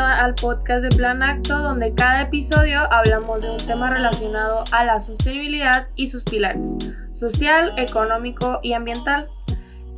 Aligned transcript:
bienvenido 0.00 0.24
al 0.24 0.34
podcast 0.34 0.82
de 0.82 0.96
Plan 0.96 1.22
Acto, 1.22 1.58
donde 1.58 1.94
cada 1.94 2.22
episodio 2.22 2.80
hablamos 2.90 3.42
de 3.42 3.50
un 3.50 3.66
tema 3.66 3.90
relacionado 3.90 4.64
a 4.72 4.84
la 4.84 4.98
sostenibilidad 4.98 5.88
y 5.94 6.06
sus 6.06 6.24
pilares, 6.24 6.74
social, 7.10 7.70
económico 7.76 8.60
y 8.62 8.72
ambiental. 8.72 9.28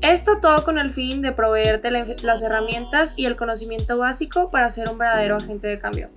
Esto 0.01 0.39
todo 0.41 0.65
con 0.65 0.79
el 0.79 0.91
fin 0.91 1.23
de 1.23 1.31
proveerte 1.31 1.91
las 1.91 2.43
herramientas 2.43 3.15
y 3.17 3.27
el 3.27 3.37
conocimiento 3.37 3.97
básico 3.97 4.51
para 4.51 4.71
ser 4.71 4.89
un 4.89 4.99
verdadero 4.99 5.37
agente 5.37 5.69
de 5.69 5.79
cambio. 5.79 6.11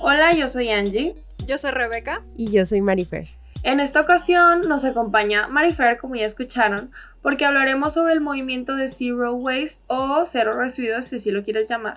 Hola, 0.00 0.32
yo 0.32 0.46
soy 0.46 0.70
Angie. 0.70 1.16
Yo 1.44 1.58
soy 1.58 1.72
Rebeca. 1.72 2.22
Y 2.36 2.52
yo 2.52 2.64
soy 2.66 2.82
Marifer. 2.82 3.28
En 3.64 3.80
esta 3.80 4.00
ocasión 4.00 4.60
nos 4.68 4.84
acompaña 4.84 5.48
Marifer, 5.48 5.98
como 5.98 6.14
ya 6.14 6.26
escucharon, 6.26 6.92
porque 7.20 7.46
hablaremos 7.46 7.94
sobre 7.94 8.12
el 8.12 8.20
movimiento 8.20 8.76
de 8.76 8.86
Zero 8.86 9.34
Waste 9.34 9.82
o 9.88 10.24
Cero 10.24 10.52
Residuos, 10.52 11.06
si 11.06 11.16
así 11.16 11.30
lo 11.32 11.42
quieres 11.42 11.68
llamar. 11.68 11.96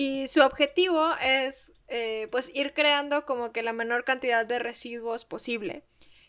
Y 0.00 0.28
su 0.28 0.42
objetivo 0.42 1.16
es 1.20 1.72
eh, 1.88 2.28
pues 2.30 2.52
ir 2.54 2.72
creando 2.72 3.26
como 3.26 3.50
que 3.50 3.64
la 3.64 3.72
menor 3.72 4.04
cantidad 4.04 4.46
de 4.46 4.60
residuos 4.60 5.24
posible. 5.24 5.82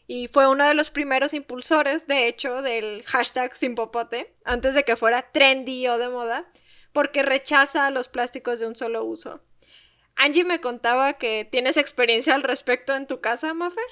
Y 0.07 0.27
fue 0.27 0.49
uno 0.49 0.67
de 0.67 0.73
los 0.73 0.89
primeros 0.89 1.35
impulsores, 1.35 2.07
de 2.07 2.27
hecho, 2.27 2.63
del 2.63 3.03
hashtag 3.03 3.55
sin 3.55 3.75
popote, 3.75 4.33
antes 4.43 4.73
de 4.73 4.83
que 4.83 4.95
fuera 4.95 5.31
trendy 5.31 5.87
o 5.87 5.99
de 5.99 6.09
moda, 6.09 6.51
porque 6.93 7.21
rechaza 7.21 7.91
los 7.91 8.07
plásticos 8.07 8.59
de 8.59 8.65
un 8.65 8.75
solo 8.75 9.05
uso. 9.05 9.43
Angie 10.15 10.45
me 10.45 10.61
contaba 10.61 11.19
que 11.19 11.47
tienes 11.47 11.77
experiencia 11.77 12.33
al 12.33 12.41
respecto 12.41 12.95
en 12.95 13.05
tu 13.05 13.21
casa, 13.21 13.53
Maffer. 13.53 13.85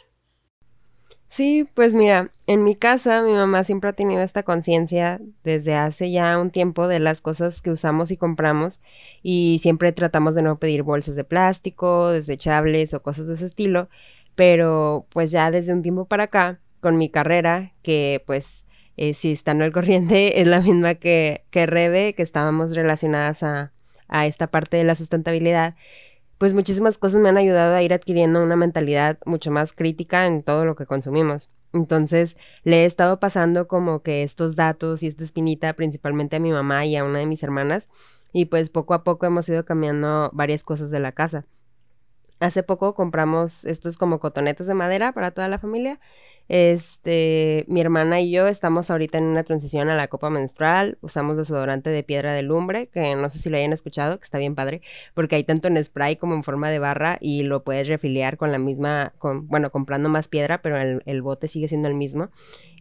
Sí, 1.29 1.67
pues 1.73 1.93
mira, 1.93 2.31
en 2.47 2.63
mi 2.63 2.75
casa 2.75 3.21
mi 3.21 3.33
mamá 3.33 3.63
siempre 3.63 3.89
ha 3.89 3.93
tenido 3.93 4.21
esta 4.21 4.43
conciencia 4.43 5.19
desde 5.43 5.75
hace 5.75 6.09
ya 6.09 6.37
un 6.39 6.51
tiempo 6.51 6.87
de 6.87 6.99
las 6.99 7.21
cosas 7.21 7.61
que 7.61 7.69
usamos 7.71 8.11
y 8.11 8.17
compramos 8.17 8.79
y 9.23 9.59
siempre 9.61 9.91
tratamos 9.91 10.35
de 10.35 10.41
no 10.41 10.57
pedir 10.57 10.83
bolsas 10.83 11.15
de 11.15 11.25
plástico, 11.25 12.09
desechables 12.09 12.93
o 12.93 13.03
cosas 13.03 13.27
de 13.27 13.33
ese 13.35 13.45
estilo, 13.45 13.89
pero 14.35 15.05
pues 15.11 15.29
ya 15.31 15.51
desde 15.51 15.73
un 15.73 15.83
tiempo 15.83 16.05
para 16.05 16.23
acá, 16.25 16.59
con 16.81 16.97
mi 16.97 17.09
carrera, 17.09 17.73
que 17.83 18.23
pues 18.25 18.63
eh, 18.95 19.13
si 19.13 19.33
están 19.33 19.61
al 19.61 19.73
corriente 19.73 20.41
es 20.41 20.47
la 20.47 20.61
misma 20.61 20.95
que, 20.95 21.43
que 21.51 21.65
Rebe, 21.65 22.13
que 22.13 22.23
estábamos 22.23 22.73
relacionadas 22.75 23.43
a, 23.43 23.73
a 24.07 24.25
esta 24.27 24.47
parte 24.47 24.77
de 24.77 24.85
la 24.85 24.95
sustentabilidad, 24.95 25.75
pues 26.37 26.53
muchísimas 26.53 26.97
cosas 26.97 27.21
me 27.21 27.29
han 27.29 27.37
ayudado 27.37 27.75
a 27.75 27.81
ir 27.81 27.93
adquiriendo 27.93 28.43
una 28.43 28.55
mentalidad 28.55 29.17
mucho 29.25 29.51
más 29.51 29.73
crítica 29.73 30.27
en 30.27 30.43
todo 30.43 30.65
lo 30.65 30.75
que 30.75 30.85
consumimos. 30.85 31.49
Entonces 31.73 32.37
le 32.63 32.83
he 32.83 32.85
estado 32.85 33.19
pasando 33.19 33.67
como 33.67 34.01
que 34.01 34.23
estos 34.23 34.55
datos 34.55 35.03
y 35.03 35.07
esta 35.07 35.23
espinita 35.23 35.73
principalmente 35.73 36.35
a 36.35 36.39
mi 36.39 36.51
mamá 36.51 36.85
y 36.85 36.95
a 36.95 37.03
una 37.03 37.19
de 37.19 37.25
mis 37.25 37.43
hermanas 37.43 37.89
y 38.33 38.45
pues 38.45 38.69
poco 38.69 38.93
a 38.93 39.03
poco 39.03 39.25
hemos 39.25 39.49
ido 39.49 39.65
cambiando 39.65 40.29
varias 40.33 40.63
cosas 40.63 40.91
de 40.91 40.99
la 40.99 41.11
casa. 41.11 41.45
Hace 42.39 42.61
poco 42.61 42.93
compramos 42.93 43.65
estos 43.65 43.97
como 43.97 44.19
cotonetes 44.19 44.67
de 44.67 44.75
madera 44.75 45.11
para 45.11 45.31
toda 45.31 45.47
la 45.47 45.57
familia 45.57 45.99
este, 46.49 47.65
mi 47.67 47.81
hermana 47.81 48.21
y 48.21 48.31
yo 48.31 48.47
estamos 48.47 48.89
ahorita 48.89 49.17
en 49.17 49.25
una 49.25 49.43
transición 49.43 49.89
a 49.89 49.95
la 49.95 50.07
copa 50.07 50.29
menstrual. 50.29 50.97
Usamos 51.01 51.37
desodorante 51.37 51.89
de 51.89 52.03
piedra 52.03 52.33
de 52.33 52.41
lumbre, 52.41 52.87
que 52.87 53.15
no 53.15 53.29
sé 53.29 53.39
si 53.39 53.49
lo 53.49 53.57
hayan 53.57 53.73
escuchado, 53.73 54.19
que 54.19 54.25
está 54.25 54.37
bien 54.37 54.55
padre, 54.55 54.81
porque 55.13 55.35
hay 55.35 55.43
tanto 55.43 55.67
en 55.67 55.83
spray 55.83 56.15
como 56.15 56.35
en 56.35 56.43
forma 56.43 56.69
de 56.69 56.79
barra 56.79 57.17
y 57.19 57.43
lo 57.43 57.63
puedes 57.63 57.87
refiliar 57.87 58.37
con 58.37 58.51
la 58.51 58.59
misma, 58.59 59.13
con, 59.17 59.47
bueno, 59.47 59.71
comprando 59.71 60.09
más 60.09 60.27
piedra, 60.27 60.61
pero 60.61 60.77
el, 60.77 61.21
bote 61.21 61.47
sigue 61.47 61.67
siendo 61.67 61.87
el 61.87 61.95
mismo. 61.95 62.29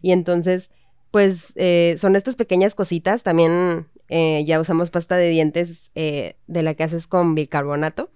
Y 0.01 0.11
entonces, 0.11 0.71
pues 1.11 1.51
eh, 1.55 1.95
son 1.97 2.15
estas 2.15 2.35
pequeñas 2.35 2.75
cositas. 2.75 3.23
También 3.23 3.87
eh, 4.09 4.43
ya 4.45 4.59
usamos 4.59 4.89
pasta 4.89 5.17
de 5.17 5.29
dientes 5.29 5.91
eh, 5.95 6.35
de 6.47 6.63
la 6.63 6.73
que 6.75 6.83
haces 6.83 7.07
con 7.07 7.35
bicarbonato. 7.35 8.09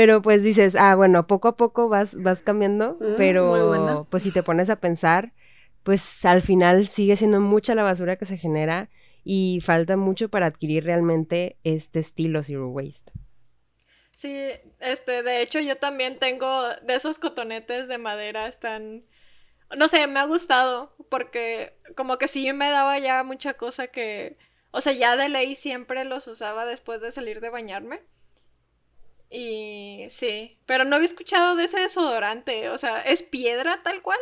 Pero 0.00 0.22
pues 0.22 0.42
dices, 0.42 0.76
ah, 0.76 0.94
bueno, 0.94 1.26
poco 1.26 1.48
a 1.48 1.58
poco 1.58 1.90
vas, 1.90 2.14
vas 2.14 2.40
cambiando, 2.40 2.96
mm, 2.98 3.16
pero 3.18 4.06
pues 4.08 4.22
si 4.22 4.32
te 4.32 4.42
pones 4.42 4.70
a 4.70 4.76
pensar, 4.76 5.34
pues 5.82 6.24
al 6.24 6.40
final 6.40 6.86
sigue 6.86 7.16
siendo 7.16 7.38
mucha 7.38 7.74
la 7.74 7.82
basura 7.82 8.16
que 8.16 8.24
se 8.24 8.38
genera 8.38 8.88
y 9.24 9.60
falta 9.60 9.98
mucho 9.98 10.30
para 10.30 10.46
adquirir 10.46 10.84
realmente 10.84 11.58
este 11.64 11.98
estilo 11.98 12.42
zero 12.42 12.68
waste. 12.68 13.12
Sí, 14.14 14.48
este, 14.78 15.22
de 15.22 15.42
hecho 15.42 15.60
yo 15.60 15.76
también 15.76 16.18
tengo 16.18 16.62
de 16.82 16.94
esos 16.94 17.18
cotonetes 17.18 17.86
de 17.86 17.98
madera, 17.98 18.48
están, 18.48 19.04
no 19.76 19.86
sé, 19.86 20.06
me 20.06 20.20
ha 20.20 20.24
gustado 20.24 20.94
porque 21.10 21.74
como 21.94 22.16
que 22.16 22.26
sí 22.26 22.50
me 22.54 22.70
daba 22.70 22.98
ya 23.00 23.22
mucha 23.22 23.52
cosa 23.52 23.88
que, 23.88 24.38
o 24.70 24.80
sea, 24.80 24.94
ya 24.94 25.18
de 25.18 25.28
ley 25.28 25.56
siempre 25.56 26.06
los 26.06 26.26
usaba 26.26 26.64
después 26.64 27.02
de 27.02 27.12
salir 27.12 27.42
de 27.42 27.50
bañarme. 27.50 28.00
Y 29.30 30.06
sí, 30.10 30.58
pero 30.66 30.84
no 30.84 30.96
había 30.96 31.06
escuchado 31.06 31.54
de 31.54 31.64
ese 31.64 31.78
desodorante, 31.78 32.68
o 32.68 32.78
sea, 32.78 33.00
¿es 33.00 33.22
piedra 33.22 33.80
tal 33.84 34.02
cual? 34.02 34.18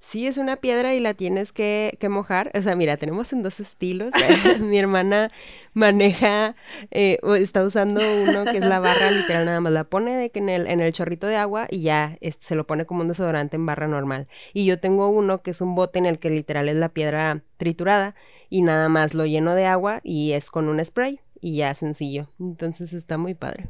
Sí, 0.00 0.26
es 0.26 0.38
una 0.38 0.56
piedra 0.56 0.94
y 0.94 1.00
la 1.00 1.14
tienes 1.14 1.52
que, 1.52 1.96
mojar. 2.08 2.50
O 2.54 2.62
sea, 2.62 2.74
mira, 2.74 2.96
tenemos 2.96 3.32
en 3.32 3.42
dos 3.42 3.60
estilos. 3.60 4.12
Mi 4.60 4.78
hermana 4.78 5.30
maneja, 5.74 6.56
eh, 6.90 7.18
está 7.38 7.62
usando 7.62 8.00
uno 8.22 8.44
que 8.44 8.58
es 8.58 8.64
la 8.64 8.80
barra 8.80 9.10
literal, 9.10 9.44
nada 9.44 9.60
más 9.60 9.72
la 9.72 9.84
pone 9.84 10.16
de 10.16 10.30
que 10.30 10.38
en 10.40 10.48
el, 10.48 10.66
en 10.66 10.80
el 10.80 10.92
chorrito 10.92 11.26
de 11.26 11.36
agua 11.36 11.66
y 11.70 11.82
ya 11.82 12.16
este, 12.20 12.44
se 12.46 12.54
lo 12.56 12.66
pone 12.66 12.86
como 12.86 13.02
un 13.02 13.08
desodorante 13.08 13.56
en 13.56 13.66
barra 13.66 13.88
normal. 13.88 14.26
Y 14.54 14.64
yo 14.64 14.80
tengo 14.80 15.08
uno 15.10 15.42
que 15.42 15.52
es 15.52 15.60
un 15.60 15.74
bote 15.74 15.98
en 15.98 16.06
el 16.06 16.18
que 16.18 16.30
literal 16.30 16.68
es 16.68 16.76
la 16.76 16.88
piedra 16.88 17.42
triturada 17.58 18.14
y 18.48 18.62
nada 18.62 18.88
más 18.88 19.14
lo 19.14 19.26
lleno 19.26 19.54
de 19.54 19.66
agua 19.66 20.00
y 20.02 20.32
es 20.32 20.50
con 20.50 20.68
un 20.68 20.84
spray 20.84 21.20
y 21.40 21.56
ya 21.56 21.74
sencillo. 21.74 22.28
Entonces 22.38 22.92
está 22.92 23.18
muy 23.18 23.34
padre. 23.34 23.68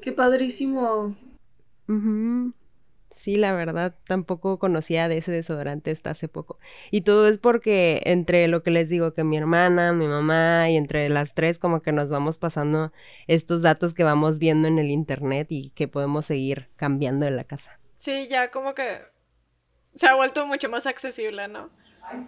Qué 0.00 0.12
padrísimo. 0.12 1.14
Sí, 3.10 3.36
la 3.36 3.52
verdad, 3.52 3.94
tampoco 4.06 4.58
conocía 4.58 5.08
de 5.08 5.18
ese 5.18 5.30
desodorante 5.30 5.90
hasta 5.90 6.10
hace 6.10 6.28
poco. 6.28 6.58
Y 6.90 7.02
todo 7.02 7.28
es 7.28 7.38
porque 7.38 8.00
entre 8.06 8.48
lo 8.48 8.62
que 8.62 8.70
les 8.70 8.88
digo, 8.88 9.12
que 9.12 9.24
mi 9.24 9.36
hermana, 9.36 9.92
mi 9.92 10.06
mamá 10.06 10.70
y 10.70 10.76
entre 10.76 11.08
las 11.10 11.34
tres 11.34 11.58
como 11.58 11.82
que 11.82 11.92
nos 11.92 12.08
vamos 12.08 12.38
pasando 12.38 12.92
estos 13.26 13.60
datos 13.60 13.92
que 13.92 14.04
vamos 14.04 14.38
viendo 14.38 14.68
en 14.68 14.78
el 14.78 14.90
internet 14.90 15.48
y 15.50 15.70
que 15.70 15.88
podemos 15.88 16.26
seguir 16.26 16.68
cambiando 16.76 17.26
en 17.26 17.36
la 17.36 17.44
casa. 17.44 17.76
Sí, 17.98 18.28
ya 18.30 18.50
como 18.50 18.74
que 18.74 19.00
se 19.94 20.06
ha 20.06 20.14
vuelto 20.14 20.46
mucho 20.46 20.70
más 20.70 20.86
accesible, 20.86 21.48
¿no? 21.48 21.68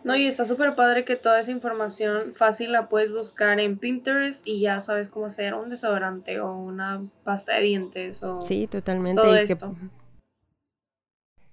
No, 0.05 0.17
y 0.17 0.27
está 0.27 0.45
súper 0.45 0.75
padre 0.75 1.05
que 1.05 1.17
toda 1.17 1.41
esa 1.41 1.51
información 1.51 2.33
fácil 2.33 2.73
la 2.73 2.89
puedes 2.89 3.13
buscar 3.13 3.61
en 3.61 3.79
Pinterest 3.79 4.47
y 4.47 4.61
ya 4.61 4.81
sabes 4.81 5.09
cómo 5.09 5.27
hacer 5.27 5.55
un 5.55 5.71
desodorante 5.71 6.41
o 6.41 6.57
una 6.57 7.03
pasta 7.25 7.55
de 7.55 7.63
dientes 7.63 8.23
o 8.23 8.43
sí, 8.43 8.67
totalmente. 8.67 9.23
Todo 9.23 9.35
esto. 9.35 9.75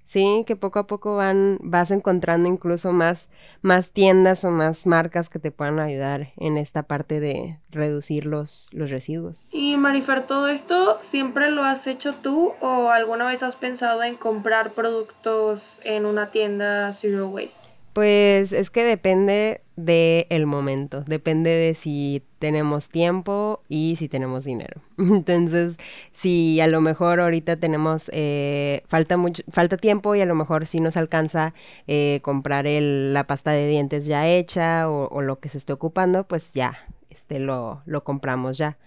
sí, 0.06 0.44
que 0.48 0.56
poco 0.56 0.80
a 0.80 0.88
poco 0.88 1.16
van, 1.16 1.60
vas 1.62 1.92
encontrando 1.92 2.48
incluso 2.50 2.92
más, 2.92 3.30
más 3.62 3.92
tiendas 3.92 4.44
o 4.44 4.52
más 4.52 4.86
marcas 4.88 5.30
que 5.30 5.40
te 5.40 5.52
puedan 5.52 5.80
ayudar 5.80 6.34
en 6.38 6.58
esta 6.58 6.84
parte 6.84 7.20
de 7.20 7.60
reducir 7.70 8.26
los, 8.26 8.68
los 8.72 8.90
residuos. 8.90 9.46
Y 9.52 9.78
Marifer, 9.78 10.26
¿todo 10.26 10.48
esto 10.48 10.98
siempre 11.02 11.52
lo 11.52 11.64
has 11.64 11.86
hecho 11.88 12.14
tú 12.16 12.54
o 12.62 12.90
alguna 12.90 13.26
vez 13.28 13.44
has 13.44 13.56
pensado 13.56 14.04
en 14.04 14.16
comprar 14.16 14.72
productos 14.72 15.80
en 15.84 16.06
una 16.06 16.32
tienda 16.32 16.92
Zero 16.94 17.28
Waste? 17.30 17.69
Pues 18.00 18.54
es 18.54 18.70
que 18.70 18.86
depende 18.86 19.60
del 19.76 20.26
el 20.30 20.46
momento, 20.46 21.02
depende 21.02 21.50
de 21.50 21.76
si 21.76 22.24
tenemos 22.40 22.88
tiempo 22.88 23.62
y 23.68 23.98
si 23.98 24.08
tenemos 24.08 24.46
dinero. 24.46 24.80
Entonces, 24.98 25.76
si 26.14 26.62
a 26.62 26.68
lo 26.68 26.80
mejor 26.80 27.20
ahorita 27.20 27.58
tenemos, 27.58 28.10
eh, 28.14 28.84
falta, 28.88 29.18
mucho, 29.18 29.44
falta 29.50 29.76
tiempo 29.76 30.16
y 30.16 30.22
a 30.22 30.26
lo 30.26 30.34
mejor 30.34 30.66
sí 30.66 30.80
nos 30.80 30.96
alcanza 30.96 31.54
eh, 31.88 32.22
comprar 32.22 32.68
el, 32.68 33.14
la 33.14 33.26
pasta 33.26 33.52
de 33.52 33.68
dientes 33.68 34.06
ya 34.06 34.30
hecha 34.30 34.90
o, 34.90 35.10
o, 35.10 35.22
lo 35.22 35.42
que 35.42 35.50
se 35.50 35.58
esté 35.58 35.74
ocupando, 35.74 36.24
pues 36.24 36.54
ya, 36.54 36.78
este 37.10 37.40
lo, 37.40 37.82
lo 37.86 38.06
compramos 38.06 38.58
ya, 38.58 38.78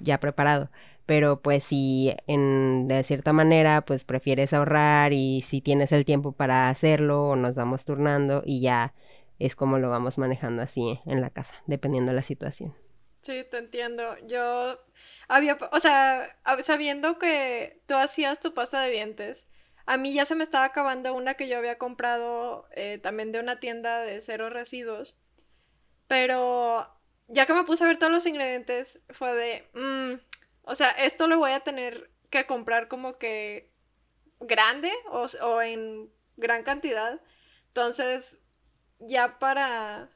ya 0.00 0.18
preparado 0.18 0.68
pero 1.08 1.40
pues 1.40 1.64
si 1.64 2.14
en 2.26 2.86
de 2.86 3.02
cierta 3.02 3.32
manera 3.32 3.80
pues 3.80 4.04
prefieres 4.04 4.52
ahorrar 4.52 5.14
y 5.14 5.40
si 5.40 5.62
tienes 5.62 5.90
el 5.92 6.04
tiempo 6.04 6.32
para 6.32 6.68
hacerlo 6.68 7.28
o 7.28 7.34
nos 7.34 7.56
vamos 7.56 7.86
turnando 7.86 8.42
y 8.44 8.60
ya 8.60 8.92
es 9.38 9.56
como 9.56 9.78
lo 9.78 9.88
vamos 9.88 10.18
manejando 10.18 10.60
así 10.60 11.00
en 11.06 11.22
la 11.22 11.30
casa, 11.30 11.54
dependiendo 11.64 12.10
de 12.10 12.16
la 12.16 12.22
situación. 12.22 12.74
Sí, 13.22 13.42
te 13.50 13.56
entiendo. 13.56 14.18
Yo 14.26 14.78
había, 15.28 15.56
o 15.72 15.80
sea, 15.80 16.36
sabiendo 16.62 17.18
que 17.18 17.80
tú 17.86 17.94
hacías 17.94 18.38
tu 18.38 18.52
pasta 18.52 18.82
de 18.82 18.90
dientes, 18.90 19.46
a 19.86 19.96
mí 19.96 20.12
ya 20.12 20.26
se 20.26 20.34
me 20.34 20.44
estaba 20.44 20.66
acabando 20.66 21.14
una 21.14 21.34
que 21.34 21.48
yo 21.48 21.56
había 21.56 21.78
comprado 21.78 22.68
eh, 22.76 22.98
también 22.98 23.32
de 23.32 23.40
una 23.40 23.60
tienda 23.60 24.02
de 24.02 24.20
cero 24.20 24.50
residuos, 24.50 25.16
pero 26.06 26.86
ya 27.28 27.46
que 27.46 27.54
me 27.54 27.64
puse 27.64 27.84
a 27.84 27.86
ver 27.86 27.96
todos 27.96 28.12
los 28.12 28.26
ingredientes, 28.26 29.00
fue 29.08 29.32
de, 29.32 29.64
mmm, 29.72 30.20
o 30.68 30.74
sea, 30.74 30.90
esto 30.90 31.26
lo 31.28 31.38
voy 31.38 31.52
a 31.52 31.60
tener 31.60 32.10
que 32.28 32.44
comprar 32.44 32.88
como 32.88 33.16
que 33.16 33.72
grande 34.38 34.92
o, 35.10 35.62
en 35.62 36.12
gran 36.36 36.62
cantidad. 36.62 37.20
Entonces, 37.68 38.38
ya 38.98 39.38
para... 39.38 40.10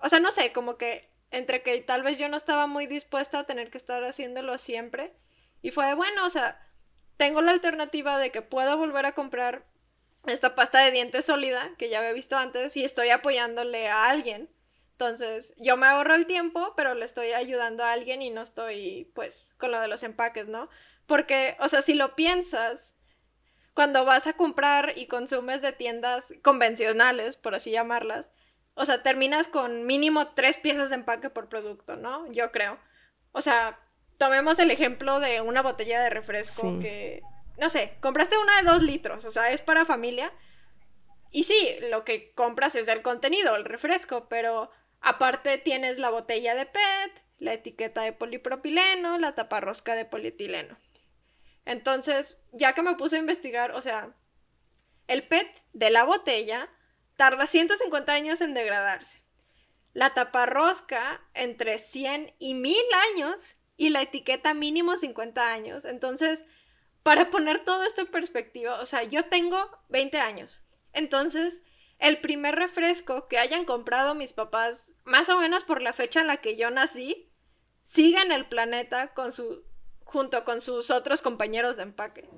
O 0.00 0.08
sea, 0.08 0.20
no 0.20 0.30
sé, 0.30 0.52
como 0.52 0.76
que 0.78 1.10
entre 1.32 1.62
que 1.62 1.76
tal 1.82 2.02
vez 2.02 2.18
yo 2.18 2.28
no 2.28 2.36
estaba 2.36 2.68
muy 2.68 2.86
dispuesta 2.86 3.40
a 3.40 3.44
tener 3.44 3.70
que 3.70 3.78
estar 3.78 4.04
haciéndolo 4.04 4.58
siempre. 4.58 5.12
Y 5.60 5.72
fue 5.72 5.92
bueno, 5.94 6.24
o 6.24 6.30
sea, 6.30 6.64
tengo 7.16 7.42
la 7.42 7.50
alternativa 7.50 8.16
de 8.20 8.30
que 8.30 8.42
puedo 8.42 8.76
volver 8.76 9.06
a 9.06 9.14
comprar 9.16 9.66
esta 10.26 10.54
pasta 10.54 10.84
de 10.84 10.92
dientes 10.92 11.26
sólida 11.26 11.72
que 11.78 11.88
ya 11.88 11.98
había 11.98 12.12
visto 12.12 12.36
antes 12.36 12.76
y 12.76 12.84
estoy 12.84 13.10
apoyándole 13.10 13.88
a 13.88 14.08
alguien. 14.08 14.48
Entonces, 15.00 15.54
yo 15.56 15.78
me 15.78 15.86
ahorro 15.86 16.14
el 16.14 16.26
tiempo, 16.26 16.74
pero 16.76 16.92
le 16.92 17.06
estoy 17.06 17.32
ayudando 17.32 17.82
a 17.82 17.92
alguien 17.92 18.20
y 18.20 18.28
no 18.28 18.42
estoy, 18.42 19.10
pues, 19.14 19.50
con 19.56 19.70
lo 19.70 19.80
de 19.80 19.88
los 19.88 20.02
empaques, 20.02 20.46
¿no? 20.46 20.68
Porque, 21.06 21.56
o 21.58 21.68
sea, 21.68 21.80
si 21.80 21.94
lo 21.94 22.14
piensas, 22.14 22.94
cuando 23.72 24.04
vas 24.04 24.26
a 24.26 24.34
comprar 24.34 24.92
y 24.98 25.06
consumes 25.06 25.62
de 25.62 25.72
tiendas 25.72 26.34
convencionales, 26.42 27.36
por 27.36 27.54
así 27.54 27.70
llamarlas, 27.70 28.30
o 28.74 28.84
sea, 28.84 29.02
terminas 29.02 29.48
con 29.48 29.86
mínimo 29.86 30.34
tres 30.34 30.58
piezas 30.58 30.90
de 30.90 30.96
empaque 30.96 31.30
por 31.30 31.48
producto, 31.48 31.96
¿no? 31.96 32.30
Yo 32.30 32.52
creo. 32.52 32.78
O 33.32 33.40
sea, 33.40 33.80
tomemos 34.18 34.58
el 34.58 34.70
ejemplo 34.70 35.18
de 35.18 35.40
una 35.40 35.62
botella 35.62 36.02
de 36.02 36.10
refresco 36.10 36.78
que, 36.78 37.22
no 37.56 37.70
sé, 37.70 37.96
compraste 38.02 38.36
una 38.36 38.60
de 38.60 38.68
dos 38.68 38.82
litros, 38.82 39.24
o 39.24 39.30
sea, 39.30 39.50
es 39.50 39.62
para 39.62 39.86
familia. 39.86 40.30
Y 41.30 41.44
sí, 41.44 41.76
lo 41.88 42.04
que 42.04 42.32
compras 42.32 42.74
es 42.74 42.86
el 42.88 43.00
contenido, 43.00 43.56
el 43.56 43.64
refresco, 43.64 44.28
pero 44.28 44.70
aparte 45.00 45.58
tienes 45.58 45.98
la 45.98 46.10
botella 46.10 46.54
de 46.54 46.66
PET, 46.66 47.22
la 47.38 47.54
etiqueta 47.54 48.02
de 48.02 48.12
polipropileno, 48.12 49.18
la 49.18 49.34
taparrosca 49.34 49.94
de 49.94 50.04
polietileno. 50.04 50.76
Entonces, 51.64 52.38
ya 52.52 52.74
que 52.74 52.82
me 52.82 52.94
puse 52.94 53.16
a 53.16 53.20
investigar, 53.20 53.72
o 53.72 53.82
sea, 53.82 54.14
el 55.06 55.26
PET 55.26 55.48
de 55.72 55.90
la 55.90 56.04
botella 56.04 56.68
tarda 57.16 57.46
150 57.46 58.12
años 58.12 58.40
en 58.40 58.54
degradarse. 58.54 59.22
La 59.92 60.14
taparrosca 60.14 61.20
entre 61.34 61.78
100 61.78 62.34
y 62.38 62.54
1000 62.54 62.76
años 63.14 63.56
y 63.76 63.90
la 63.90 64.02
etiqueta 64.02 64.54
mínimo 64.54 64.96
50 64.96 65.52
años. 65.52 65.84
Entonces, 65.84 66.44
para 67.02 67.30
poner 67.30 67.64
todo 67.64 67.84
esto 67.84 68.02
en 68.02 68.06
perspectiva, 68.06 68.80
o 68.80 68.86
sea, 68.86 69.02
yo 69.02 69.24
tengo 69.24 69.70
20 69.88 70.18
años. 70.18 70.60
Entonces, 70.92 71.62
el 72.00 72.18
primer 72.18 72.56
refresco 72.56 73.28
que 73.28 73.38
hayan 73.38 73.64
comprado 73.64 74.14
mis 74.14 74.32
papás, 74.32 74.94
más 75.04 75.28
o 75.28 75.38
menos 75.38 75.64
por 75.64 75.82
la 75.82 75.92
fecha 75.92 76.20
en 76.20 76.26
la 76.26 76.38
que 76.38 76.56
yo 76.56 76.70
nací, 76.70 77.30
sigue 77.84 78.20
en 78.20 78.32
el 78.32 78.46
planeta 78.46 79.08
con 79.08 79.32
su 79.32 79.62
junto 80.04 80.44
con 80.44 80.60
sus 80.60 80.90
otros 80.90 81.22
compañeros 81.22 81.76
de 81.76 81.84
empaque. 81.84 82.28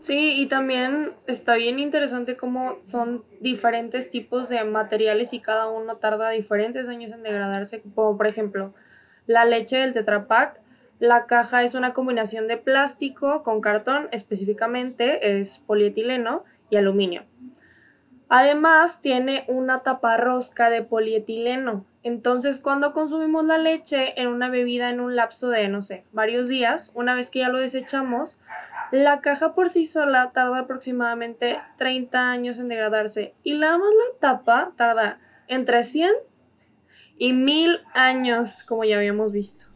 Sí, 0.00 0.34
y 0.40 0.46
también 0.46 1.12
está 1.26 1.54
bien 1.54 1.78
interesante 1.78 2.36
cómo 2.36 2.78
son 2.84 3.24
diferentes 3.40 4.10
tipos 4.10 4.48
de 4.48 4.62
materiales 4.64 5.32
y 5.32 5.40
cada 5.40 5.68
uno 5.68 5.96
tarda 5.96 6.30
diferentes 6.30 6.88
años 6.88 7.12
en 7.12 7.22
degradarse, 7.22 7.80
como 7.80 8.16
por 8.16 8.26
ejemplo 8.26 8.74
la 9.26 9.44
leche 9.44 9.78
del 9.78 9.94
Tetra 9.94 10.26
Pak. 10.26 10.60
La 10.98 11.26
caja 11.26 11.62
es 11.62 11.74
una 11.74 11.92
combinación 11.92 12.48
de 12.48 12.56
plástico 12.56 13.42
con 13.42 13.60
cartón, 13.60 14.08
específicamente 14.12 15.38
es 15.38 15.58
polietileno 15.58 16.44
y 16.68 16.76
aluminio. 16.76 17.24
Además, 18.36 19.00
tiene 19.00 19.44
una 19.46 19.84
taparrosca 19.84 20.68
de 20.68 20.82
polietileno. 20.82 21.84
Entonces, 22.02 22.58
cuando 22.58 22.92
consumimos 22.92 23.44
la 23.44 23.58
leche 23.58 24.20
en 24.20 24.26
una 24.26 24.48
bebida 24.48 24.90
en 24.90 24.98
un 24.98 25.14
lapso 25.14 25.50
de, 25.50 25.68
no 25.68 25.82
sé, 25.82 26.04
varios 26.10 26.48
días, 26.48 26.90
una 26.96 27.14
vez 27.14 27.30
que 27.30 27.38
ya 27.38 27.48
lo 27.48 27.58
desechamos, 27.58 28.40
la 28.90 29.20
caja 29.20 29.54
por 29.54 29.70
sí 29.70 29.86
sola 29.86 30.32
tarda 30.32 30.58
aproximadamente 30.58 31.60
30 31.78 32.32
años 32.32 32.58
en 32.58 32.66
degradarse 32.66 33.34
y 33.44 33.54
la 33.54 33.78
más 33.78 33.86
la 33.86 34.18
tapa 34.18 34.72
tarda 34.74 35.20
entre 35.46 35.84
100 35.84 36.10
y 37.16 37.34
1000 37.34 37.82
años, 37.94 38.64
como 38.64 38.82
ya 38.82 38.96
habíamos 38.96 39.32
visto. 39.32 39.66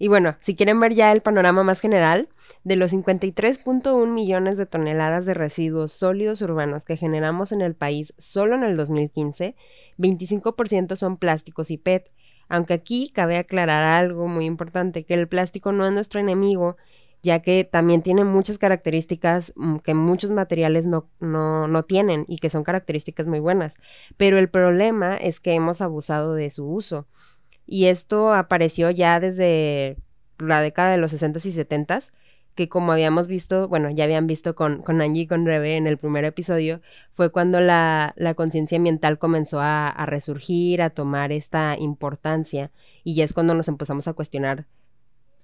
Y 0.00 0.08
bueno, 0.08 0.34
si 0.40 0.56
quieren 0.56 0.80
ver 0.80 0.94
ya 0.94 1.12
el 1.12 1.20
panorama 1.20 1.62
más 1.62 1.78
general, 1.78 2.28
de 2.66 2.74
los 2.74 2.92
53.1 2.92 4.08
millones 4.08 4.58
de 4.58 4.66
toneladas 4.66 5.24
de 5.24 5.34
residuos 5.34 5.92
sólidos 5.92 6.42
urbanos 6.42 6.84
que 6.84 6.96
generamos 6.96 7.52
en 7.52 7.60
el 7.60 7.76
país 7.76 8.12
solo 8.18 8.56
en 8.56 8.64
el 8.64 8.76
2015, 8.76 9.54
25% 9.98 10.96
son 10.96 11.16
plásticos 11.16 11.70
y 11.70 11.78
PET. 11.78 12.10
Aunque 12.48 12.74
aquí 12.74 13.12
cabe 13.14 13.36
aclarar 13.36 13.84
algo 13.84 14.26
muy 14.26 14.46
importante, 14.46 15.04
que 15.04 15.14
el 15.14 15.28
plástico 15.28 15.70
no 15.70 15.86
es 15.86 15.92
nuestro 15.92 16.18
enemigo, 16.18 16.76
ya 17.22 17.40
que 17.40 17.62
también 17.62 18.02
tiene 18.02 18.24
muchas 18.24 18.58
características 18.58 19.52
mm, 19.54 19.76
que 19.76 19.94
muchos 19.94 20.32
materiales 20.32 20.86
no, 20.86 21.08
no, 21.20 21.68
no, 21.68 21.84
tienen 21.84 22.24
y 22.26 22.38
que 22.38 22.50
son 22.50 22.64
características 22.64 23.28
muy 23.28 23.38
buenas. 23.38 23.76
Pero 24.16 24.38
el 24.38 24.48
problema 24.48 25.16
es 25.16 25.38
que 25.38 25.52
hemos 25.52 25.80
abusado 25.80 26.34
de 26.34 26.50
su 26.50 26.66
uso. 26.66 27.06
Y 27.64 27.86
esto 27.86 28.34
apareció 28.34 28.90
ya 28.90 29.20
desde 29.20 29.98
la 30.38 30.60
década 30.60 30.90
de 30.90 30.98
los 30.98 31.12
60s 31.12 31.46
y 31.46 31.52
70s, 31.52 32.10
que 32.56 32.68
como 32.68 32.90
habíamos 32.90 33.28
visto, 33.28 33.68
bueno, 33.68 33.90
ya 33.90 34.04
habían 34.04 34.26
visto 34.26 34.56
con, 34.56 34.82
con 34.82 35.00
Angie 35.00 35.22
y 35.22 35.26
con 35.28 35.46
Rebe 35.46 35.76
en 35.76 35.86
el 35.86 35.98
primer 35.98 36.24
episodio, 36.24 36.80
fue 37.12 37.30
cuando 37.30 37.60
la, 37.60 38.14
conciencia 38.34 38.76
ambiental 38.76 39.18
comenzó 39.18 39.60
a, 39.60 39.88
a, 39.88 40.06
resurgir, 40.06 40.82
a 40.82 40.90
tomar 40.90 41.30
esta 41.30 41.76
importancia, 41.78 42.70
y 43.04 43.14
ya 43.14 43.24
es 43.24 43.34
cuando 43.34 43.54
nos 43.54 43.68
empezamos 43.68 44.08
a 44.08 44.14
cuestionar 44.14 44.64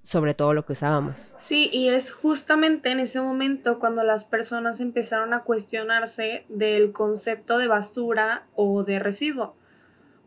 sobre 0.04 0.34
todo 0.34 0.52
lo 0.52 0.66
que 0.66 0.72
usábamos. 0.72 1.32
Sí, 1.36 1.68
y 1.72 1.88
es 1.88 2.12
justamente 2.12 2.90
en 2.90 2.98
ese 2.98 3.20
momento 3.20 3.78
cuando 3.78 4.02
las 4.02 4.24
personas 4.24 4.80
empezaron 4.80 5.32
a 5.32 5.44
cuestionarse 5.44 6.44
del 6.48 6.92
concepto 6.92 7.58
de 7.58 7.68
basura 7.68 8.46
o 8.56 8.84
de 8.84 8.98
residuo, 8.98 9.54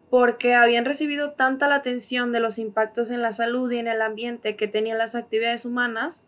porque 0.09 0.53
habían 0.53 0.85
recibido 0.85 1.31
tanta 1.31 1.67
la 1.67 1.75
atención 1.75 2.31
de 2.31 2.39
los 2.39 2.57
impactos 2.59 3.11
en 3.11 3.21
la 3.21 3.33
salud 3.33 3.69
y 3.71 3.79
en 3.79 3.87
el 3.87 4.01
ambiente 4.01 4.55
que 4.55 4.67
tenían 4.67 4.97
las 4.97 5.15
actividades 5.15 5.65
humanas, 5.65 6.25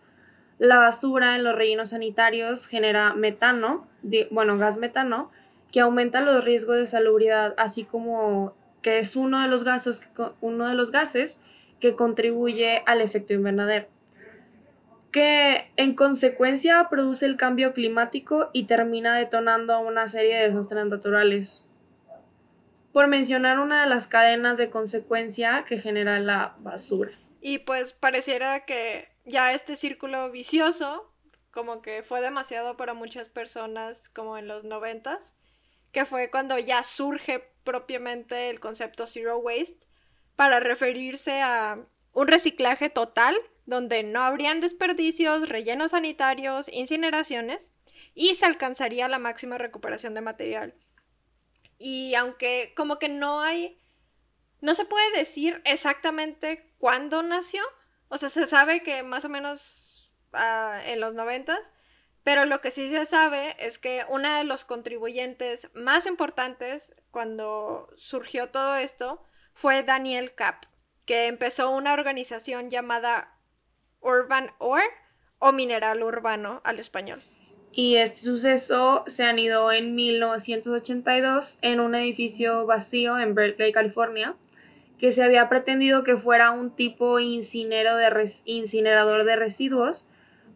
la 0.59 0.77
basura 0.77 1.36
en 1.36 1.44
los 1.44 1.56
rellenos 1.56 1.89
sanitarios 1.89 2.68
genera 2.68 3.13
metano, 3.13 3.88
bueno, 4.31 4.57
gas 4.57 4.77
metano, 4.77 5.31
que 5.71 5.81
aumenta 5.81 6.21
los 6.21 6.44
riesgos 6.44 6.77
de 6.77 6.86
salubridad, 6.86 7.54
así 7.57 7.83
como 7.83 8.56
que 8.81 9.00
es 9.00 9.15
uno 9.15 9.42
de 9.42 9.48
los 9.48 9.63
gases, 9.63 10.09
uno 10.42 10.68
de 10.68 10.74
los 10.74 10.92
gases 10.92 11.39
que 11.80 11.95
contribuye 11.95 12.83
al 12.86 13.01
efecto 13.01 13.33
invernadero, 13.33 13.88
que 15.12 15.69
en 15.75 15.95
consecuencia 15.95 16.88
produce 16.89 17.26
el 17.26 17.37
cambio 17.37 17.73
climático 17.73 18.49
y 18.54 18.64
termina 18.64 19.16
detonando 19.16 19.80
una 19.80 20.07
serie 20.07 20.37
de 20.37 20.49
desastres 20.49 20.85
naturales. 20.85 21.69
Por 22.94 23.07
mencionar 23.07 23.59
una 23.59 23.83
de 23.83 23.90
las 23.90 24.07
cadenas 24.07 24.57
de 24.57 24.71
consecuencia 24.71 25.66
que 25.68 25.78
genera 25.78 26.19
la 26.19 26.56
basura. 26.59 27.11
Y 27.42 27.59
pues 27.59 27.94
pareciera 27.94 28.66
que 28.66 29.07
ya 29.27 29.51
este 29.51 29.75
círculo 29.75 30.31
vicioso, 30.31 31.13
como 31.51 31.81
que 31.81 32.01
fue 32.01 32.21
demasiado 32.21 32.77
para 32.77 32.93
muchas 32.93 33.29
personas 33.29 34.09
como 34.09 34.37
en 34.37 34.47
los 34.47 34.63
noventas, 34.63 35.35
que 35.91 36.05
fue 36.05 36.31
cuando 36.31 36.57
ya 36.57 36.81
surge 36.83 37.39
propiamente 37.63 38.49
el 38.49 38.59
concepto 38.59 39.05
zero 39.05 39.37
waste 39.37 39.85
para 40.35 40.59
referirse 40.59 41.41
a 41.41 41.85
un 42.13 42.27
reciclaje 42.27 42.89
total 42.89 43.35
donde 43.65 44.01
no 44.03 44.21
habrían 44.21 44.61
desperdicios, 44.61 45.49
rellenos 45.49 45.91
sanitarios, 45.91 46.69
incineraciones 46.69 47.69
y 48.15 48.35
se 48.35 48.45
alcanzaría 48.45 49.09
la 49.09 49.19
máxima 49.19 49.57
recuperación 49.57 50.13
de 50.13 50.21
material. 50.21 50.73
Y 51.77 52.15
aunque 52.15 52.73
como 52.77 52.97
que 52.97 53.09
no 53.09 53.41
hay, 53.41 53.77
no 54.61 54.73
se 54.73 54.85
puede 54.85 55.11
decir 55.17 55.61
exactamente 55.65 56.73
cuándo 56.79 57.23
nació, 57.23 57.61
o 58.09 58.18
sea, 58.18 58.30
se 58.30 58.47
sabe 58.47 58.83
que 58.83 59.04
más 59.04 59.26
o 59.26 59.30
menos 59.30 60.11
ah, 60.33 60.81
en 60.85 60.99
los 60.99 61.14
noventas, 61.14 61.59
pero 62.23 62.45
lo 62.45 62.59
que 62.59 62.71
sí 62.71 62.90
se 62.90 63.06
sabe 63.06 63.56
es 63.57 63.78
que 63.80 64.06
uno 64.09 64.37
de 64.37 64.44
los 64.44 64.66
contribuyentes 64.66 65.69
más 65.73 66.06
importantes 66.06 66.94
cuando 67.11 67.90
surgió 67.95 68.49
todo 68.49 68.76
esto 68.76 69.23
fue 69.54 69.83
Daniel 69.83 70.35
Kapp, 70.35 70.66
que 71.06 71.28
empezó 71.28 71.71
una 71.71 71.94
organización 71.94 72.69
llamada 72.69 73.40
Urban 74.02 74.52
Ore 74.57 74.83
o 75.40 75.52
Mineral 75.52 76.04
Urbano 76.04 76.61
al 76.64 76.80
español. 76.80 77.23
Y 77.71 77.95
este 77.95 78.21
suceso 78.21 79.04
se 79.07 79.23
anidó 79.23 79.71
en 79.71 79.95
1982 79.95 81.59
en 81.61 81.80
un 81.80 81.95
edificio 81.95 82.66
vacío 82.66 83.19
en 83.19 83.35
Berkeley, 83.35 83.71
California, 83.71 84.35
que 84.99 85.11
se 85.11 85.23
había 85.23 85.49
pretendido 85.49 86.04
que 86.04 86.18
fuera 86.18 86.51
un 86.51 86.71
tipo 86.71 87.18
de 87.18 87.23
incinerador 87.23 89.23
de 89.23 89.35
residuos, 89.35 90.09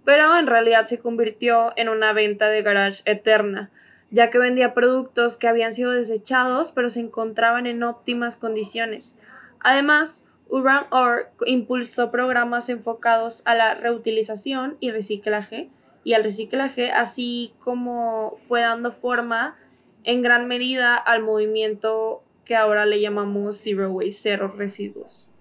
pero 0.04 0.38
en 0.38 0.48
realidad 0.48 0.86
se 0.86 1.00
convirtió 1.00 1.74
en 1.76 1.90
una 1.90 2.14
venta 2.14 2.48
de 2.48 2.64
garage 2.64 3.04
eterna, 3.06 3.70
ya 4.10 4.30
que 4.30 4.40
vendía 4.40 4.74
productos 4.74 5.38
que 5.38 5.48
habían 5.48 5.72
sido 5.72 5.92
desechados 5.92 6.72
pero 6.72 6.90
se 6.90 7.02
encontraban 7.02 7.68
en 7.68 7.84
óptimas 7.84 8.36
condiciones. 8.36 9.18
Además, 9.60 10.28
Urban 10.50 10.86
Ore 10.90 11.28
impulsó 11.46 12.12
programas 12.12 12.68
enfocados 12.70 13.44
a 13.46 13.56
la 13.56 13.76
reutilización 13.76 14.76
y 14.80 14.92
reciclaje, 14.92 15.70
y 16.04 16.14
al 16.14 16.24
reciclaje, 16.24 16.92
así 16.92 17.54
como 17.60 18.34
fue 18.36 18.62
dando 18.62 18.92
forma 18.92 19.56
en 20.04 20.24
gran 20.24 20.48
medida 20.48 20.96
al 20.96 21.22
movimiento 21.22 22.24
que 22.52 22.58
ahora 22.58 22.86
le 22.86 23.00
llamamos 23.00 23.56
Zero 23.56 23.90
Waste, 23.94 24.12
cero 24.12 24.54
residuos. 24.58 25.32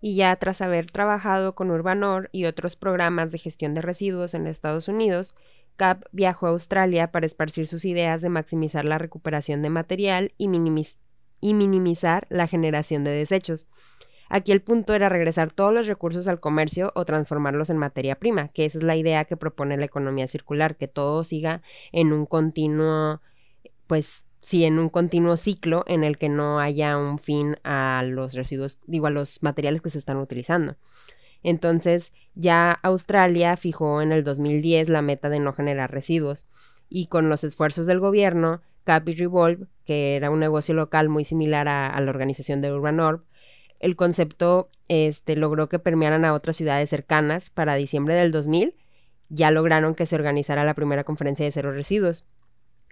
Y 0.00 0.16
ya 0.16 0.34
tras 0.34 0.60
haber 0.60 0.90
trabajado 0.90 1.54
con 1.54 1.70
Urbanor 1.70 2.28
y 2.32 2.46
otros 2.46 2.74
programas 2.74 3.30
de 3.30 3.38
gestión 3.38 3.72
de 3.72 3.82
residuos 3.82 4.34
en 4.34 4.48
Estados 4.48 4.88
Unidos, 4.88 5.36
CAP 5.76 6.02
viajó 6.10 6.48
a 6.48 6.50
Australia 6.50 7.12
para 7.12 7.24
esparcir 7.24 7.68
sus 7.68 7.84
ideas 7.84 8.20
de 8.20 8.30
maximizar 8.30 8.84
la 8.84 8.98
recuperación 8.98 9.62
de 9.62 9.70
material 9.70 10.32
y, 10.38 10.46
y 11.40 11.54
minimizar 11.54 12.26
la 12.30 12.48
generación 12.48 13.04
de 13.04 13.12
desechos. 13.12 13.66
Aquí 14.28 14.50
el 14.50 14.60
punto 14.60 14.94
era 14.94 15.08
regresar 15.08 15.52
todos 15.52 15.72
los 15.72 15.86
recursos 15.86 16.26
al 16.26 16.40
comercio 16.40 16.90
o 16.96 17.04
transformarlos 17.04 17.70
en 17.70 17.78
materia 17.78 18.16
prima, 18.16 18.48
que 18.48 18.64
esa 18.64 18.78
es 18.78 18.82
la 18.82 18.96
idea 18.96 19.24
que 19.24 19.36
propone 19.36 19.76
la 19.76 19.84
economía 19.84 20.26
circular, 20.26 20.74
que 20.74 20.88
todo 20.88 21.22
siga 21.22 21.62
en 21.92 22.12
un 22.12 22.26
continuo, 22.26 23.20
pues 23.86 24.24
sí, 24.42 24.64
en 24.64 24.78
un 24.78 24.88
continuo 24.88 25.36
ciclo 25.36 25.84
en 25.86 26.04
el 26.04 26.18
que 26.18 26.28
no 26.28 26.60
haya 26.60 26.98
un 26.98 27.18
fin 27.18 27.56
a 27.64 28.02
los 28.04 28.34
residuos, 28.34 28.78
digo, 28.86 29.06
a 29.06 29.10
los 29.10 29.42
materiales 29.42 29.80
que 29.80 29.90
se 29.90 29.98
están 29.98 30.18
utilizando. 30.18 30.76
Entonces, 31.42 32.12
ya 32.34 32.72
Australia 32.82 33.56
fijó 33.56 34.02
en 34.02 34.12
el 34.12 34.22
2010 34.24 34.88
la 34.88 35.02
meta 35.02 35.28
de 35.28 35.40
no 35.40 35.54
generar 35.54 35.90
residuos 35.90 36.46
y 36.88 37.06
con 37.06 37.28
los 37.28 37.42
esfuerzos 37.42 37.86
del 37.86 38.00
gobierno, 38.00 38.60
Capi 38.84 39.14
Revolve, 39.14 39.66
que 39.86 40.16
era 40.16 40.30
un 40.30 40.40
negocio 40.40 40.74
local 40.74 41.08
muy 41.08 41.24
similar 41.24 41.68
a, 41.68 41.88
a 41.88 42.00
la 42.00 42.10
organización 42.10 42.60
de 42.60 42.72
Urban 42.72 43.00
Orb, 43.00 43.22
el 43.82 43.96
concepto 43.96 44.70
este, 44.88 45.34
logró 45.34 45.68
que 45.68 45.80
permearan 45.80 46.24
a 46.24 46.34
otras 46.34 46.56
ciudades 46.56 46.88
cercanas. 46.88 47.50
Para 47.50 47.74
diciembre 47.74 48.14
del 48.14 48.30
2000 48.30 48.74
ya 49.28 49.50
lograron 49.50 49.94
que 49.94 50.06
se 50.06 50.14
organizara 50.14 50.64
la 50.64 50.74
primera 50.74 51.04
conferencia 51.04 51.44
de 51.44 51.50
cero 51.50 51.72
residuos. 51.72 52.24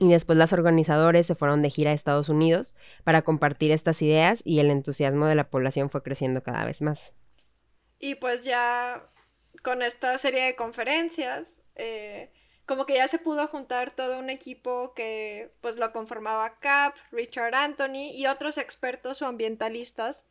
Y 0.01 0.11
después 0.11 0.37
los 0.37 0.53
organizadores 0.53 1.29
se 1.29 1.37
fueron 1.37 1.63
de 1.63 1.71
gira 1.71 1.93
a 1.93 1.95
Estados 1.95 2.29
Unidos 2.29 2.75
para 3.05 3.23
compartir 3.23 3.71
estas 3.71 4.03
ideas 4.03 4.41
y 4.45 4.59
el 4.59 4.71
entusiasmo 4.71 5.27
de 5.27 5.37
la 5.37 5.51
población 5.51 5.91
fue 5.91 6.03
creciendo 6.03 6.43
cada 6.43 6.65
vez 6.65 6.83
más. 6.83 7.13
Y 8.01 8.17
pues 8.17 8.43
ya 8.43 9.09
con 9.63 9.83
esta 9.83 10.19
serie 10.19 10.43
de 10.43 10.57
conferencias, 10.57 11.63
eh, 11.77 12.33
como 12.67 12.87
que 12.87 12.95
ya 12.95 13.07
se 13.07 13.19
pudo 13.19 13.47
juntar 13.47 13.95
todo 13.95 14.19
un 14.19 14.31
equipo 14.31 14.95
que 14.95 15.53
pues 15.61 15.77
lo 15.77 15.93
conformaba 15.93 16.59
Cap, 16.59 16.95
Richard 17.13 17.55
Anthony 17.55 18.11
y 18.13 18.27
otros 18.27 18.59
expertos 18.59 19.23
o 19.23 19.27
ambientalistas 19.27 20.25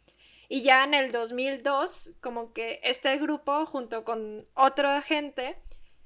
y 0.52 0.64
ya 0.64 0.84
en 0.84 0.96
el 0.96 1.12
2002, 1.12 2.10
como 2.22 2.54
que 2.54 2.80
este 2.84 3.16
grupo, 3.18 3.68
junto 3.68 4.04
con 4.04 4.48
otra 4.56 5.00
gente, 5.04 5.62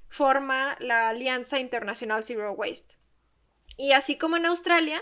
forma 0.09 0.75
la 0.81 1.09
Alianza 1.09 1.59
Internacional 1.59 2.25
Zero 2.25 2.51
Waste. 2.51 2.97
Y 3.77 3.93
así 3.93 4.17
como 4.17 4.37
en 4.37 4.45
Australia, 4.45 5.01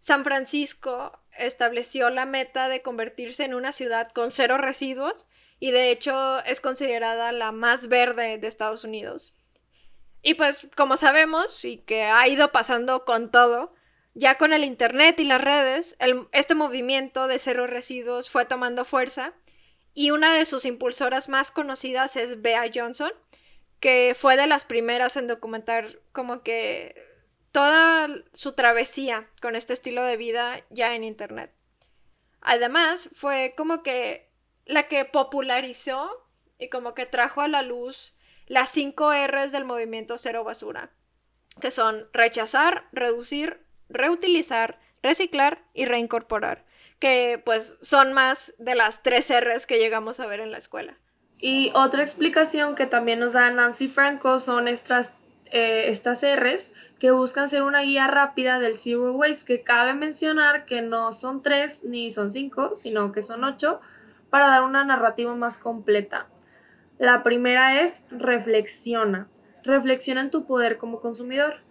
San 0.00 0.24
Francisco 0.24 1.18
estableció 1.38 2.10
la 2.10 2.26
meta 2.26 2.68
de 2.68 2.82
convertirse 2.82 3.44
en 3.44 3.54
una 3.54 3.72
ciudad 3.72 4.10
con 4.12 4.30
cero 4.30 4.56
residuos 4.56 5.26
y 5.58 5.70
de 5.70 5.90
hecho 5.90 6.42
es 6.44 6.60
considerada 6.60 7.32
la 7.32 7.52
más 7.52 7.88
verde 7.88 8.38
de 8.38 8.46
Estados 8.46 8.84
Unidos. 8.84 9.34
Y 10.22 10.34
pues 10.34 10.66
como 10.76 10.96
sabemos 10.96 11.64
y 11.64 11.78
que 11.78 12.04
ha 12.04 12.26
ido 12.28 12.52
pasando 12.52 13.04
con 13.04 13.30
todo, 13.30 13.74
ya 14.14 14.38
con 14.38 14.52
el 14.52 14.64
Internet 14.64 15.20
y 15.20 15.24
las 15.24 15.40
redes, 15.40 15.96
este 16.32 16.54
movimiento 16.54 17.28
de 17.28 17.38
cero 17.38 17.66
residuos 17.66 18.30
fue 18.30 18.44
tomando 18.44 18.84
fuerza 18.84 19.34
y 19.92 20.10
una 20.10 20.34
de 20.34 20.46
sus 20.46 20.64
impulsoras 20.64 21.28
más 21.28 21.50
conocidas 21.50 22.16
es 22.16 22.42
Bea 22.42 22.70
Johnson, 22.74 23.12
que 23.78 24.16
fue 24.18 24.36
de 24.36 24.46
las 24.46 24.64
primeras 24.64 25.16
en 25.16 25.26
documentar 25.26 26.00
como 26.12 26.42
que 26.42 27.05
toda 27.56 28.10
su 28.34 28.52
travesía 28.52 29.30
con 29.40 29.56
este 29.56 29.72
estilo 29.72 30.02
de 30.02 30.18
vida 30.18 30.62
ya 30.68 30.94
en 30.94 31.02
Internet. 31.02 31.54
Además, 32.42 33.08
fue 33.14 33.54
como 33.56 33.82
que 33.82 34.28
la 34.66 34.88
que 34.88 35.06
popularizó 35.06 36.10
y 36.58 36.68
como 36.68 36.92
que 36.92 37.06
trajo 37.06 37.40
a 37.40 37.48
la 37.48 37.62
luz 37.62 38.14
las 38.46 38.68
cinco 38.68 39.10
R's 39.10 39.52
del 39.52 39.64
movimiento 39.64 40.18
cero 40.18 40.44
basura, 40.44 40.90
que 41.58 41.70
son 41.70 42.06
rechazar, 42.12 42.88
reducir, 42.92 43.64
reutilizar, 43.88 44.78
reciclar 45.02 45.64
y 45.72 45.86
reincorporar, 45.86 46.66
que 46.98 47.40
pues 47.42 47.76
son 47.80 48.12
más 48.12 48.52
de 48.58 48.74
las 48.74 49.02
tres 49.02 49.30
R's 49.30 49.64
que 49.64 49.78
llegamos 49.78 50.20
a 50.20 50.26
ver 50.26 50.40
en 50.40 50.50
la 50.50 50.58
escuela. 50.58 50.98
Y 51.38 51.70
otra 51.74 52.02
explicación 52.02 52.74
que 52.74 52.84
también 52.84 53.18
nos 53.18 53.32
da 53.32 53.50
Nancy 53.50 53.88
Franco 53.88 54.40
son 54.40 54.68
estas, 54.68 55.14
eh, 55.56 55.90
estas 55.90 56.22
R's 56.22 56.72
que 56.98 57.10
buscan 57.10 57.48
ser 57.48 57.62
una 57.62 57.82
guía 57.82 58.06
rápida 58.06 58.58
del 58.58 58.76
Zero 58.76 59.12
Waste, 59.12 59.46
que 59.46 59.62
cabe 59.62 59.94
mencionar 59.94 60.64
que 60.64 60.82
no 60.82 61.12
son 61.12 61.42
tres 61.42 61.84
ni 61.84 62.10
son 62.10 62.30
cinco, 62.30 62.74
sino 62.74 63.12
que 63.12 63.22
son 63.22 63.44
ocho, 63.44 63.80
para 64.30 64.48
dar 64.48 64.64
una 64.64 64.84
narrativa 64.84 65.34
más 65.34 65.58
completa. 65.58 66.28
La 66.98 67.22
primera 67.22 67.80
es 67.80 68.06
reflexiona. 68.10 69.28
Reflexiona 69.64 70.20
en 70.20 70.30
tu 70.30 70.46
poder 70.46 70.78
como 70.78 71.00
consumidor. 71.00 71.62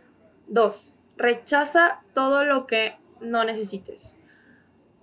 Dos, 0.47 0.95
Rechaza 1.17 2.01
todo 2.13 2.43
lo 2.43 2.67
que 2.67 2.97
no 3.21 3.45
necesites. 3.45 4.19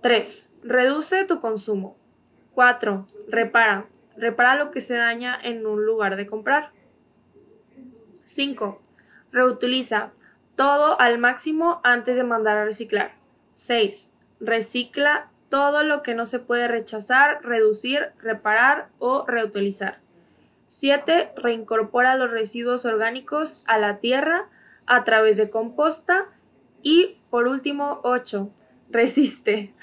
3. 0.01 0.51
Reduce 0.61 1.23
tu 1.25 1.39
consumo. 1.39 1.97
4. 2.53 3.07
Repara. 3.29 3.87
Repara 4.15 4.55
lo 4.55 4.69
que 4.69 4.81
se 4.81 4.95
daña 4.95 5.39
en 5.41 5.65
un 5.65 5.85
lugar 5.85 6.15
de 6.15 6.27
comprar. 6.27 6.72
5. 8.23 8.81
Reutiliza 9.31 10.11
todo 10.55 10.99
al 10.99 11.17
máximo 11.17 11.81
antes 11.83 12.17
de 12.17 12.23
mandar 12.23 12.57
a 12.57 12.65
reciclar. 12.65 13.15
6. 13.53 14.13
Recicla 14.39 15.29
todo 15.49 15.83
lo 15.83 16.01
que 16.01 16.15
no 16.15 16.25
se 16.25 16.39
puede 16.39 16.67
rechazar, 16.67 17.43
reducir, 17.43 18.11
reparar 18.19 18.89
o 18.99 19.25
reutilizar. 19.27 19.99
7. 20.67 21.33
Reincorpora 21.37 22.15
los 22.15 22.31
residuos 22.31 22.85
orgánicos 22.85 23.63
a 23.67 23.77
la 23.77 23.99
tierra 23.99 24.49
a 24.85 25.03
través 25.03 25.37
de 25.37 25.49
composta. 25.49 26.25
Y 26.81 27.19
por 27.29 27.47
último, 27.47 27.99
8. 28.03 28.49
Resiste. 28.89 29.73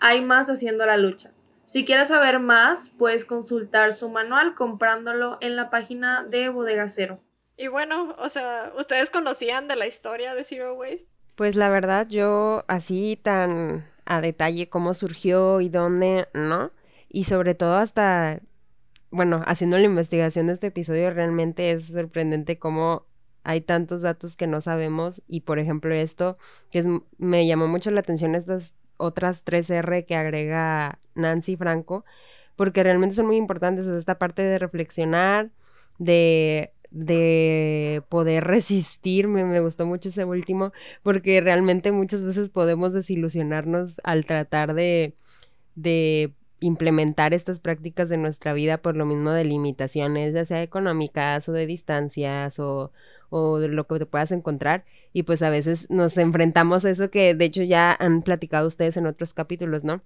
Hay 0.00 0.22
más 0.22 0.50
haciendo 0.50 0.84
la 0.84 0.96
lucha. 0.96 1.30
Si 1.64 1.86
quieres 1.86 2.08
saber 2.08 2.40
más, 2.40 2.90
puedes 2.90 3.24
consultar 3.24 3.94
su 3.94 4.10
manual 4.10 4.54
comprándolo 4.54 5.38
en 5.40 5.56
la 5.56 5.70
página 5.70 6.22
de 6.22 6.50
Bodega 6.50 6.88
Cero. 6.88 7.20
Y 7.56 7.68
bueno, 7.68 8.14
o 8.18 8.28
sea, 8.28 8.72
¿ustedes 8.78 9.10
conocían 9.10 9.68
de 9.68 9.76
la 9.76 9.86
historia 9.86 10.34
de 10.34 10.44
Zero 10.44 10.74
Waste? 10.74 11.06
Pues 11.34 11.56
la 11.56 11.68
verdad, 11.68 12.08
yo 12.08 12.64
así 12.68 13.18
tan 13.22 13.86
a 14.04 14.20
detalle 14.20 14.68
cómo 14.68 14.94
surgió 14.94 15.60
y 15.60 15.68
dónde, 15.68 16.28
¿no? 16.34 16.70
Y 17.08 17.24
sobre 17.24 17.54
todo 17.54 17.76
hasta, 17.76 18.40
bueno, 19.10 19.42
haciendo 19.46 19.78
la 19.78 19.84
investigación 19.84 20.48
de 20.48 20.54
este 20.54 20.68
episodio, 20.68 21.10
realmente 21.10 21.70
es 21.70 21.86
sorprendente 21.86 22.58
cómo 22.58 23.06
hay 23.44 23.60
tantos 23.60 24.02
datos 24.02 24.36
que 24.36 24.46
no 24.46 24.60
sabemos 24.60 25.22
y 25.28 25.40
por 25.42 25.58
ejemplo 25.58 25.94
esto 25.94 26.38
que 26.70 27.00
me 27.18 27.46
llamó 27.46 27.68
mucho 27.68 27.90
la 27.90 28.00
atención 28.00 28.34
estas 28.34 28.72
otras 28.96 29.42
tres 29.42 29.68
R 29.68 30.06
que 30.06 30.16
agrega 30.16 30.98
Nancy 31.14 31.56
Franco 31.56 32.06
porque 32.56 32.82
realmente 32.82 33.14
son 33.14 33.26
muy 33.26 33.36
importantes 33.36 33.86
esta 33.86 34.18
parte 34.18 34.42
de 34.42 34.58
reflexionar 34.58 35.50
de 35.98 36.72
de 36.94 38.02
poder 38.08 38.44
resistir, 38.44 39.26
me, 39.28 39.44
me, 39.44 39.60
gustó 39.60 39.84
mucho 39.84 40.08
ese 40.08 40.24
último, 40.24 40.72
porque 41.02 41.40
realmente 41.40 41.90
muchas 41.92 42.22
veces 42.22 42.50
podemos 42.50 42.92
desilusionarnos 42.92 44.00
al 44.04 44.24
tratar 44.26 44.74
de, 44.74 45.14
de 45.74 46.32
implementar 46.60 47.34
estas 47.34 47.58
prácticas 47.58 48.08
de 48.08 48.16
nuestra 48.16 48.52
vida 48.52 48.78
por 48.78 48.96
lo 48.96 49.06
mismo 49.06 49.32
de 49.32 49.44
limitaciones, 49.44 50.34
ya 50.34 50.44
sea 50.44 50.62
económicas 50.62 51.48
o 51.48 51.52
de 51.52 51.66
distancias 51.66 52.60
o, 52.60 52.92
o 53.28 53.58
de 53.58 53.68
lo 53.68 53.86
que 53.88 53.98
te 53.98 54.06
puedas 54.06 54.30
encontrar. 54.30 54.84
Y 55.12 55.24
pues 55.24 55.42
a 55.42 55.50
veces 55.50 55.90
nos 55.90 56.16
enfrentamos 56.16 56.84
a 56.84 56.90
eso 56.90 57.10
que 57.10 57.34
de 57.34 57.44
hecho 57.44 57.64
ya 57.64 57.92
han 57.98 58.22
platicado 58.22 58.68
ustedes 58.68 58.96
en 58.96 59.06
otros 59.06 59.34
capítulos, 59.34 59.82
¿no? 59.82 60.00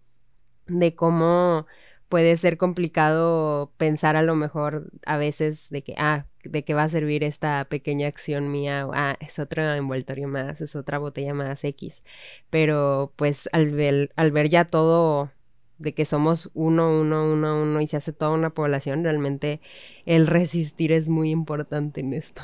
De 0.67 0.95
cómo 0.95 1.67
puede 2.09 2.37
ser 2.37 2.57
complicado 2.57 3.73
pensar 3.77 4.17
a 4.17 4.23
lo 4.23 4.35
mejor 4.35 4.91
a 5.07 5.17
veces 5.19 5.69
de 5.71 5.83
que, 5.83 5.95
ah, 5.99 6.27
de 6.45 6.65
qué 6.65 6.75
va 6.75 6.85
a 6.85 6.89
servir 6.89 7.25
esta 7.25 7.67
pequeña 7.67 8.09
acción 8.09 8.51
mía, 8.51 8.87
o, 8.87 8.93
ah, 8.95 9.17
es 9.21 9.39
otro 9.39 9.75
envoltorio 9.75 10.29
más, 10.29 10.61
es 10.61 10.77
otra 10.77 10.99
botella 10.99 11.35
más 11.35 11.63
X. 11.65 12.03
Pero 12.51 13.13
pues 13.17 13.49
al 13.53 13.71
ver, 13.71 14.11
al 14.17 14.33
ver 14.33 14.49
ya 14.49 14.67
todo 14.67 15.31
de 15.79 15.95
que 15.95 16.05
somos 16.05 16.51
uno, 16.55 16.91
uno, 17.01 17.25
uno, 17.33 17.63
uno 17.63 17.81
y 17.81 17.87
se 17.87 17.97
hace 17.97 18.13
toda 18.13 18.33
una 18.33 18.51
población, 18.51 19.05
realmente 19.05 19.61
el 20.07 20.27
resistir 20.27 20.93
es 20.93 21.09
muy 21.09 21.31
importante 21.31 22.01
en 22.01 22.15
esto. 22.15 22.43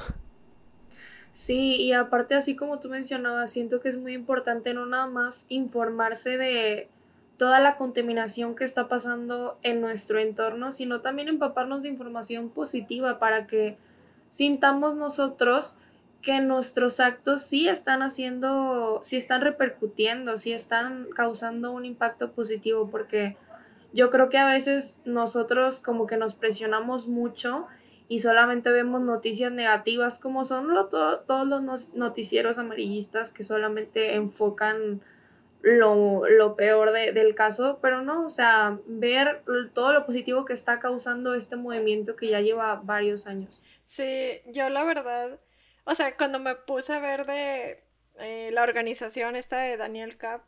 Sí, 1.32 1.76
y 1.76 1.92
aparte 1.92 2.36
así 2.36 2.54
como 2.54 2.78
tú 2.78 2.88
mencionabas, 2.88 3.50
siento 3.50 3.80
que 3.80 3.88
es 3.88 3.96
muy 3.96 4.12
importante 4.12 4.72
no 4.72 4.86
nada 4.86 5.08
más 5.08 5.46
informarse 5.48 6.38
de 6.38 6.88
toda 7.36 7.58
la 7.58 7.76
contaminación 7.76 8.54
que 8.54 8.64
está 8.64 8.88
pasando 8.88 9.58
en 9.62 9.80
nuestro 9.80 10.18
entorno, 10.18 10.70
sino 10.70 11.00
también 11.00 11.28
empaparnos 11.28 11.82
de 11.82 11.88
información 11.88 12.48
positiva 12.48 13.18
para 13.18 13.46
que 13.46 13.76
sintamos 14.28 14.94
nosotros 14.94 15.78
que 16.22 16.40
nuestros 16.40 17.00
actos 17.00 17.42
sí 17.42 17.68
están 17.68 18.02
haciendo, 18.02 19.00
sí 19.02 19.16
están 19.16 19.42
repercutiendo, 19.42 20.38
sí 20.38 20.52
están 20.52 21.06
causando 21.14 21.70
un 21.72 21.84
impacto 21.84 22.32
positivo, 22.32 22.88
porque 22.90 23.36
yo 23.92 24.10
creo 24.10 24.30
que 24.30 24.38
a 24.38 24.46
veces 24.46 25.02
nosotros 25.04 25.80
como 25.80 26.06
que 26.06 26.16
nos 26.16 26.34
presionamos 26.34 27.08
mucho 27.08 27.66
y 28.08 28.18
solamente 28.18 28.70
vemos 28.70 29.02
noticias 29.02 29.52
negativas 29.52 30.18
como 30.18 30.44
son 30.44 30.68
todos 30.90 31.46
los 31.46 31.94
noticieros 31.94 32.58
amarillistas 32.58 33.30
que 33.30 33.42
solamente 33.42 34.14
enfocan 34.14 35.00
lo, 35.64 36.56
peor 36.56 36.92
del 36.92 37.34
caso, 37.34 37.78
pero 37.80 38.02
no, 38.02 38.24
o 38.24 38.28
sea, 38.28 38.78
ver 38.86 39.42
todo 39.72 39.92
lo 39.92 40.04
positivo 40.04 40.44
que 40.44 40.52
está 40.52 40.78
causando 40.78 41.34
este 41.34 41.56
movimiento 41.56 42.16
que 42.16 42.28
ya 42.28 42.40
lleva 42.40 42.76
varios 42.76 43.26
años. 43.26 43.62
Sí, 43.84 44.40
yo 44.46 44.68
la 44.68 44.84
verdad, 44.84 45.40
o 45.84 45.94
sea, 45.94 46.16
cuando 46.16 46.38
me 46.38 46.54
puse 46.54 46.92
a 46.92 47.00
ver 47.00 47.24
de 47.24 47.82
eh, 48.18 48.50
la 48.52 48.62
organización 48.62 49.36
esta 49.36 49.58
de 49.58 49.76
Daniel 49.76 50.18
Cap, 50.18 50.42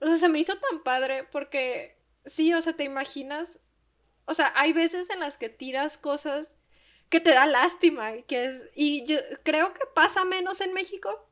o 0.00 0.06
sea, 0.06 0.16
se 0.16 0.28
me 0.28 0.38
hizo 0.38 0.56
tan 0.56 0.82
padre 0.82 1.24
porque 1.24 1.96
sí, 2.24 2.54
o 2.54 2.62
sea, 2.62 2.74
te 2.74 2.84
imaginas, 2.84 3.58
o 4.26 4.34
sea, 4.34 4.52
hay 4.54 4.72
veces 4.72 5.10
en 5.10 5.20
las 5.20 5.36
que 5.36 5.48
tiras 5.48 5.98
cosas 5.98 6.56
que 7.08 7.20
te 7.20 7.30
da 7.30 7.46
lástima, 7.46 8.12
que 8.28 8.44
es, 8.46 8.62
y 8.76 9.04
yo 9.06 9.18
creo 9.42 9.74
que 9.74 9.82
pasa 9.92 10.24
menos 10.24 10.60
en 10.60 10.72
México, 10.72 11.28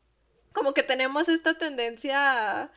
como 0.53 0.75
que 0.75 0.83
tenemos 0.83 1.29
esta 1.29 1.57
tendencia 1.57 2.63
a 2.63 2.73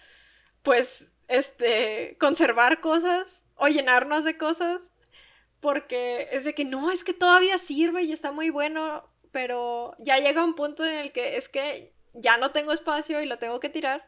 pues, 0.64 1.12
este, 1.28 2.18
conservar 2.20 2.82
cosas 2.82 3.42
o 3.56 3.68
llenarnos 3.68 4.24
de 4.24 4.38
cosas. 4.38 4.82
Porque 5.60 6.28
es 6.32 6.44
de 6.44 6.54
que 6.54 6.66
no, 6.66 6.92
es 6.92 7.04
que 7.06 7.14
todavía 7.14 7.58
sirve 7.58 8.04
y 8.04 8.12
está 8.12 8.32
muy 8.34 8.50
bueno, 8.50 9.08
pero 9.32 9.96
ya 10.00 10.18
llega 10.18 10.44
un 10.44 10.56
punto 10.56 10.84
en 10.86 11.00
el 11.00 11.12
que 11.14 11.38
es 11.38 11.48
que 11.48 11.94
ya 12.14 12.38
no 12.38 12.52
tengo 12.52 12.72
espacio 12.74 13.22
y 13.22 13.26
lo 13.26 13.38
tengo 13.38 13.60
que 13.60 13.70
tirar. 13.70 14.06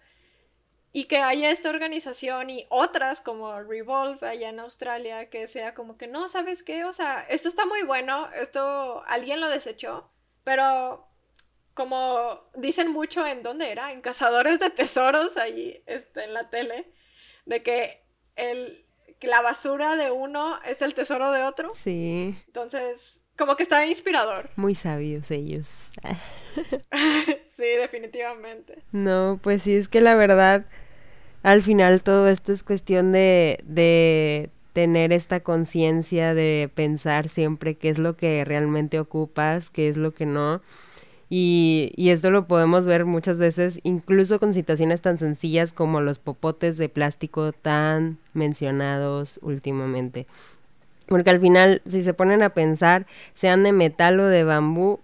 Y 0.91 1.05
que 1.05 1.17
haya 1.17 1.49
esta 1.51 1.69
organización 1.69 2.49
y 2.49 2.65
otras 2.69 3.19
como 3.21 3.61
Revolve 3.61 4.25
allá 4.27 4.49
en 4.49 4.61
Australia, 4.61 5.29
que 5.29 5.47
sea 5.47 5.73
como 5.73 5.97
que 5.97 6.07
no, 6.07 6.29
¿sabes 6.29 6.63
qué? 6.63 6.85
O 6.85 6.93
sea, 6.93 7.25
esto 7.29 7.49
está 7.49 7.65
muy 7.65 7.83
bueno, 7.83 8.29
esto 8.33 9.03
alguien 9.07 9.41
lo 9.41 9.49
desechó, 9.49 10.09
pero 10.43 11.05
como 11.75 12.39
dicen 12.55 12.91
mucho 12.91 13.27
en 13.27 13.43
dónde 13.43 13.69
era, 13.69 13.91
en 13.91 14.01
Cazadores 14.01 14.59
de 14.59 14.69
Tesoros, 14.71 15.37
ahí 15.37 15.83
este, 15.85 16.23
en 16.23 16.33
la 16.33 16.49
tele, 16.49 16.89
de 17.45 17.61
que, 17.61 18.01
el, 18.37 18.85
que 19.19 19.27
la 19.27 19.41
basura 19.41 19.97
de 19.97 20.09
uno 20.09 20.57
es 20.63 20.81
el 20.81 20.95
tesoro 20.95 21.31
de 21.31 21.43
otro. 21.43 21.73
Sí. 21.75 22.35
Entonces, 22.47 23.19
como 23.37 23.57
que 23.57 23.63
está 23.63 23.85
inspirador. 23.85 24.49
Muy 24.55 24.73
sabios 24.73 25.29
ellos. 25.31 25.67
sí, 27.45 27.65
definitivamente. 27.77 28.81
No, 28.93 29.39
pues 29.43 29.63
sí, 29.63 29.75
es 29.75 29.89
que 29.89 29.99
la 29.99 30.15
verdad, 30.15 30.65
al 31.43 31.61
final 31.61 32.03
todo 32.03 32.29
esto 32.29 32.53
es 32.53 32.63
cuestión 32.63 33.11
de, 33.11 33.59
de 33.65 34.49
tener 34.71 35.11
esta 35.11 35.41
conciencia 35.41 36.33
de 36.33 36.71
pensar 36.73 37.27
siempre 37.27 37.75
qué 37.75 37.89
es 37.89 37.99
lo 37.99 38.15
que 38.15 38.45
realmente 38.45 38.97
ocupas, 38.97 39.69
qué 39.69 39.89
es 39.89 39.97
lo 39.97 40.13
que 40.13 40.25
no 40.25 40.61
y, 41.29 41.91
y, 41.95 42.09
esto 42.09 42.29
lo 42.29 42.47
podemos 42.47 42.85
ver 42.85 43.05
muchas 43.05 43.37
veces, 43.37 43.79
incluso 43.83 44.39
con 44.39 44.53
situaciones 44.53 45.01
tan 45.01 45.17
sencillas 45.17 45.73
como 45.73 46.01
los 46.01 46.19
popotes 46.19 46.77
de 46.77 46.87
plástico 46.87 47.51
tan 47.51 48.17
mencionados 48.33 49.39
últimamente. 49.41 50.27
Porque 51.07 51.29
al 51.29 51.39
final, 51.39 51.81
si 51.87 52.03
se 52.03 52.13
ponen 52.13 52.41
a 52.41 52.49
pensar, 52.49 53.05
sean 53.35 53.63
de 53.63 53.71
metal 53.71 54.19
o 54.19 54.27
de 54.27 54.43
bambú, 54.43 54.99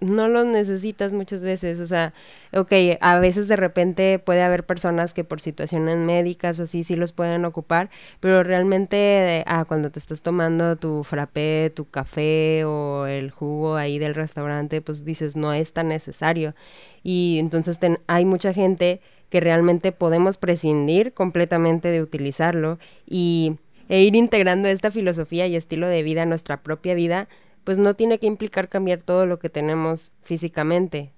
no 0.00 0.28
los 0.28 0.46
necesitas 0.46 1.12
muchas 1.12 1.40
veces, 1.40 1.80
o 1.80 1.86
sea, 1.86 2.12
ok, 2.52 2.72
a 3.00 3.18
veces 3.18 3.48
de 3.48 3.56
repente 3.56 4.18
puede 4.18 4.42
haber 4.42 4.64
personas 4.64 5.14
que 5.14 5.24
por 5.24 5.40
situaciones 5.40 5.96
médicas 5.98 6.58
o 6.58 6.64
así 6.64 6.84
sí 6.84 6.96
los 6.96 7.12
pueden 7.12 7.44
ocupar, 7.44 7.90
pero 8.20 8.42
realmente 8.42 9.42
ah, 9.46 9.64
cuando 9.66 9.90
te 9.90 9.98
estás 9.98 10.20
tomando 10.20 10.76
tu 10.76 11.02
frappé, 11.04 11.72
tu 11.74 11.88
café 11.88 12.64
o 12.64 13.06
el 13.06 13.30
jugo 13.30 13.76
ahí 13.76 13.98
del 13.98 14.14
restaurante, 14.14 14.82
pues 14.82 15.04
dices, 15.04 15.36
no 15.36 15.52
es 15.52 15.72
tan 15.72 15.88
necesario. 15.88 16.54
Y 17.02 17.38
entonces 17.38 17.78
hay 18.06 18.24
mucha 18.24 18.52
gente 18.52 19.00
que 19.30 19.40
realmente 19.40 19.92
podemos 19.92 20.36
prescindir 20.38 21.12
completamente 21.14 21.88
de 21.88 22.02
utilizarlo 22.02 22.78
y 23.06 23.56
e 23.88 24.02
ir 24.02 24.16
integrando 24.16 24.68
esta 24.68 24.90
filosofía 24.90 25.46
y 25.46 25.56
estilo 25.56 25.88
de 25.88 26.02
vida 26.02 26.22
a 26.22 26.26
nuestra 26.26 26.58
propia 26.58 26.94
vida 26.94 27.28
pues 27.66 27.80
no 27.80 27.94
tiene 27.94 28.20
que 28.20 28.26
implicar 28.26 28.68
cambiar 28.68 29.02
todo 29.02 29.26
lo 29.26 29.40
que 29.40 29.50
tenemos 29.50 30.12
físicamente. 30.22 31.12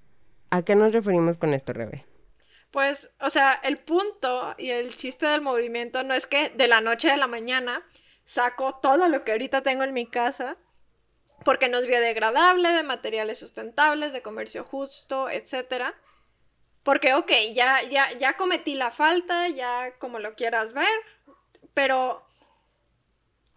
¿A 0.49 0.63
qué 0.63 0.75
nos 0.77 0.95
referimos 0.95 1.37
con 1.37 1.53
esto, 1.53 1.75
Rebe? 1.75 2.07
Pues, 2.71 3.11
o 3.21 3.29
sea, 3.29 3.53
el 3.53 3.77
punto 3.77 4.55
y 4.57 4.71
el 4.71 4.97
chiste 4.97 5.27
del 5.27 5.43
movimiento 5.43 6.03
no 6.05 6.15
es 6.15 6.27
que 6.27 6.49
de 6.49 6.67
la 6.67 6.81
noche 6.81 7.11
a 7.11 7.19
la 7.19 7.27
mañana 7.27 7.87
saco 8.25 8.77
todo 8.77 9.09
lo 9.09 9.25
que 9.25 9.33
ahorita 9.33 9.63
tengo 9.63 9.83
en 9.85 9.93
mi 9.93 10.07
casa 10.07 10.57
porque 11.45 11.69
no 11.69 11.79
es 11.79 11.87
biodegradable, 11.87 12.71
de 12.73 12.83
materiales 12.83 13.39
sustentables, 13.39 14.15
de 14.15 14.23
comercio 14.23 14.65
justo, 14.65 15.29
etc. 15.29 15.93
Porque, 16.83 17.13
ok, 17.13 17.31
ya, 17.53 17.83
ya, 17.83 18.11
ya 18.19 18.39
cometí 18.39 18.75
la 18.75 18.91
falta, 18.91 19.49
ya 19.49 19.93
como 19.99 20.19
lo 20.19 20.35
quieras 20.35 20.73
ver, 20.73 20.89
pero 21.75 22.27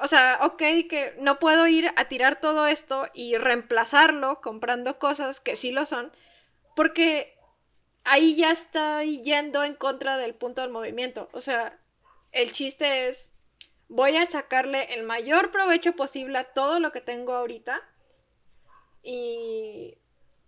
o 0.02 0.08
sea, 0.08 0.40
ok, 0.42 0.58
que 0.90 1.16
no 1.20 1.38
puedo 1.38 1.68
ir 1.68 1.92
a 1.96 2.08
tirar 2.08 2.42
todo 2.42 2.66
esto 2.66 3.08
y 3.14 3.38
reemplazarlo 3.38 4.42
comprando 4.42 4.98
cosas 4.98 5.40
que 5.40 5.56
sí 5.56 5.72
lo 5.72 5.86
son, 5.86 6.12
porque 6.76 7.38
ahí 8.04 8.36
ya 8.36 8.52
está 8.52 9.04
yendo 9.04 9.64
en 9.64 9.76
contra 9.76 10.18
del 10.18 10.34
punto 10.34 10.62
del 10.62 10.72
movimiento. 10.72 11.30
O 11.34 11.42
sea, 11.42 11.80
el 12.32 12.52
chiste 12.52 13.10
es, 13.10 13.32
voy 13.90 14.18
a 14.18 14.26
sacarle 14.26 14.96
el 14.96 15.04
mayor 15.04 15.52
provecho 15.52 15.96
posible 15.96 16.40
a 16.40 16.52
todo 16.52 16.80
lo 16.80 16.92
que 16.92 17.02
tengo 17.02 17.34
ahorita 17.34 17.80
y 19.04 20.00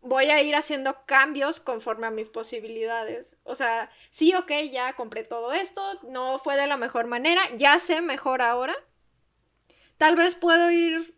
voy 0.02 0.32
a 0.32 0.42
ir 0.42 0.56
haciendo 0.56 1.06
cambios 1.06 1.60
conforme 1.60 2.08
a 2.08 2.12
mis 2.12 2.30
posibilidades. 2.30 3.38
O 3.44 3.54
sea, 3.54 3.92
sí, 4.10 4.34
ok, 4.34 4.52
ya 4.72 4.94
compré 4.94 5.24
todo 5.24 5.54
esto, 5.54 5.82
no 6.04 6.40
fue 6.40 6.56
de 6.56 6.66
la 6.66 6.78
mejor 6.78 7.06
manera, 7.06 7.42
ya 7.56 7.78
sé 7.78 8.02
mejor 8.02 8.42
ahora 8.42 8.76
Tal 9.98 10.16
vez 10.16 10.36
puedo 10.36 10.72
ir 10.72 11.16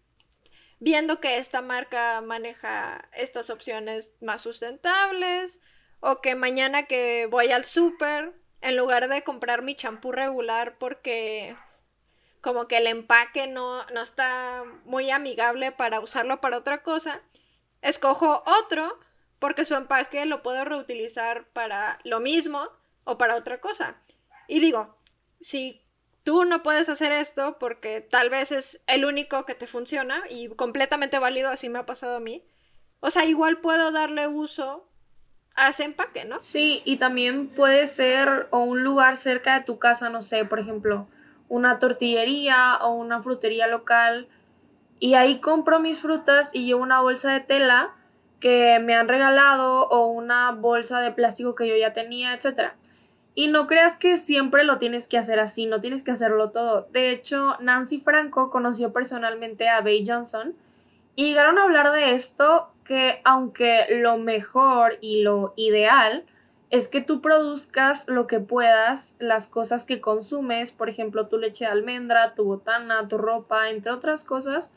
viendo 0.80 1.20
que 1.20 1.38
esta 1.38 1.62
marca 1.62 2.22
maneja 2.22 3.10
estas 3.14 3.50
opciones 3.50 4.12
más 4.22 4.42
sustentables 4.42 5.60
o 6.00 6.22
que 6.22 6.36
mañana 6.36 6.84
que 6.84 7.28
voy 7.30 7.52
al 7.52 7.66
súper, 7.66 8.34
en 8.62 8.76
lugar 8.76 9.08
de 9.08 9.24
comprar 9.24 9.62
mi 9.62 9.76
champú 9.76 10.12
regular 10.12 10.78
porque 10.78 11.56
como 12.42 12.68
que 12.68 12.78
el 12.78 12.88
empaque 12.88 13.48
no, 13.48 13.84
no 13.88 14.02
está 14.02 14.64
muy 14.84 15.10
amigable 15.10 15.72
para 15.72 16.00
usarlo 16.00 16.42
para 16.42 16.58
otra 16.58 16.84
cosa, 16.84 17.22
escojo 17.82 18.44
otro 18.46 19.00
porque 19.40 19.66
su 19.66 19.76
empaque 19.76 20.26
lo 20.26 20.44
puedo 20.44 20.64
reutilizar 20.66 21.48
para 21.50 22.00
lo 22.04 22.20
mismo 22.20 22.70
o 23.04 23.18
para 23.18 23.36
otra 23.36 23.62
cosa. 23.62 23.96
Y 24.48 24.60
digo, 24.60 24.96
si 25.42 25.85
tú 26.26 26.44
no 26.44 26.64
puedes 26.64 26.90
hacer 26.90 27.14
esto 27.14 27.58
porque 27.60 28.02
tal 28.02 28.30
vez 28.30 28.52
es 28.52 28.82
el 28.88 29.06
único 29.06 29.46
que 29.46 29.54
te 29.54 29.68
funciona 29.68 30.24
y 30.30 30.50
completamente 30.50 31.20
válido, 31.20 31.50
así 31.50 31.70
me 31.70 31.80
ha 31.80 31.86
pasado 31.86 32.18
a 32.18 32.20
mí. 32.20 32.44
O 33.00 33.12
sea, 33.12 33.26
igual 33.26 33.60
puedo 33.60 33.92
darle 33.92 34.28
uso 34.28 34.90
a 35.56 35.70
ese 35.70 35.84
empaque, 35.84 36.26
¿no? 36.26 36.42
Sí, 36.42 36.82
y 36.84 36.98
también 36.98 37.48
puede 37.48 37.86
ser 37.86 38.48
o 38.50 38.60
un 38.60 38.84
lugar 38.84 39.18
cerca 39.18 39.60
de 39.60 39.66
tu 39.66 39.78
casa, 39.78 40.10
no 40.10 40.24
sé, 40.24 40.46
por 40.46 40.60
ejemplo, 40.60 41.08
una 41.48 41.78
tortillería 41.78 42.78
o 42.82 42.96
una 42.96 43.20
frutería 43.20 43.68
local. 43.68 44.28
Y 45.00 45.14
ahí 45.14 45.40
compro 45.40 45.80
mis 45.80 46.02
frutas 46.02 46.50
y 46.54 46.66
llevo 46.66 46.82
una 46.82 47.02
bolsa 47.02 47.32
de 47.34 47.42
tela 47.42 47.94
que 48.40 48.80
me 48.80 48.96
han 48.96 49.08
regalado 49.08 49.88
o 49.90 50.08
una 50.08 50.52
bolsa 50.52 51.02
de 51.02 51.12
plástico 51.12 51.54
que 51.54 51.68
yo 51.68 51.76
ya 51.78 51.94
tenía, 51.94 52.34
etcétera. 52.34 52.76
Y 53.36 53.50
no 53.50 53.68
creas 53.68 53.98
que 53.98 54.16
siempre 54.16 54.64
lo 54.64 54.78
tienes 54.78 55.08
que 55.08 55.18
hacer 55.18 55.40
así, 55.40 55.66
no 55.66 55.82
tienes 55.82 56.04
que 56.04 56.12
hacerlo 56.12 56.52
todo. 56.52 56.88
De 56.92 57.12
hecho, 57.12 57.58
Nancy 57.60 58.00
Franco 58.00 58.50
conoció 58.50 58.94
personalmente 58.94 59.68
a 59.68 59.82
Bay 59.82 60.06
Johnson 60.08 60.56
y 61.16 61.26
llegaron 61.26 61.58
a 61.58 61.64
hablar 61.64 61.92
de 61.92 62.14
esto 62.14 62.70
que 62.86 63.20
aunque 63.26 63.88
lo 63.90 64.18
mejor 64.18 64.98
y 65.02 65.22
lo 65.22 65.54
ideal 65.58 66.24
es 66.70 66.88
que 66.88 67.02
tú 67.02 67.22
produzcas 67.22 68.08
lo 68.08 68.28
que 68.28 68.40
puedas, 68.40 69.16
las 69.20 69.48
cosas 69.48 69.86
que 69.86 70.02
consumes, 70.02 70.72
por 70.72 70.90
ejemplo, 70.90 71.28
tu 71.28 71.38
leche 71.38 71.66
de 71.66 71.72
almendra, 71.72 72.34
tu 72.36 72.44
botana, 72.44 73.08
tu 73.08 73.18
ropa, 73.18 73.70
entre 73.70 73.92
otras 73.92 74.24
cosas, 74.24 74.74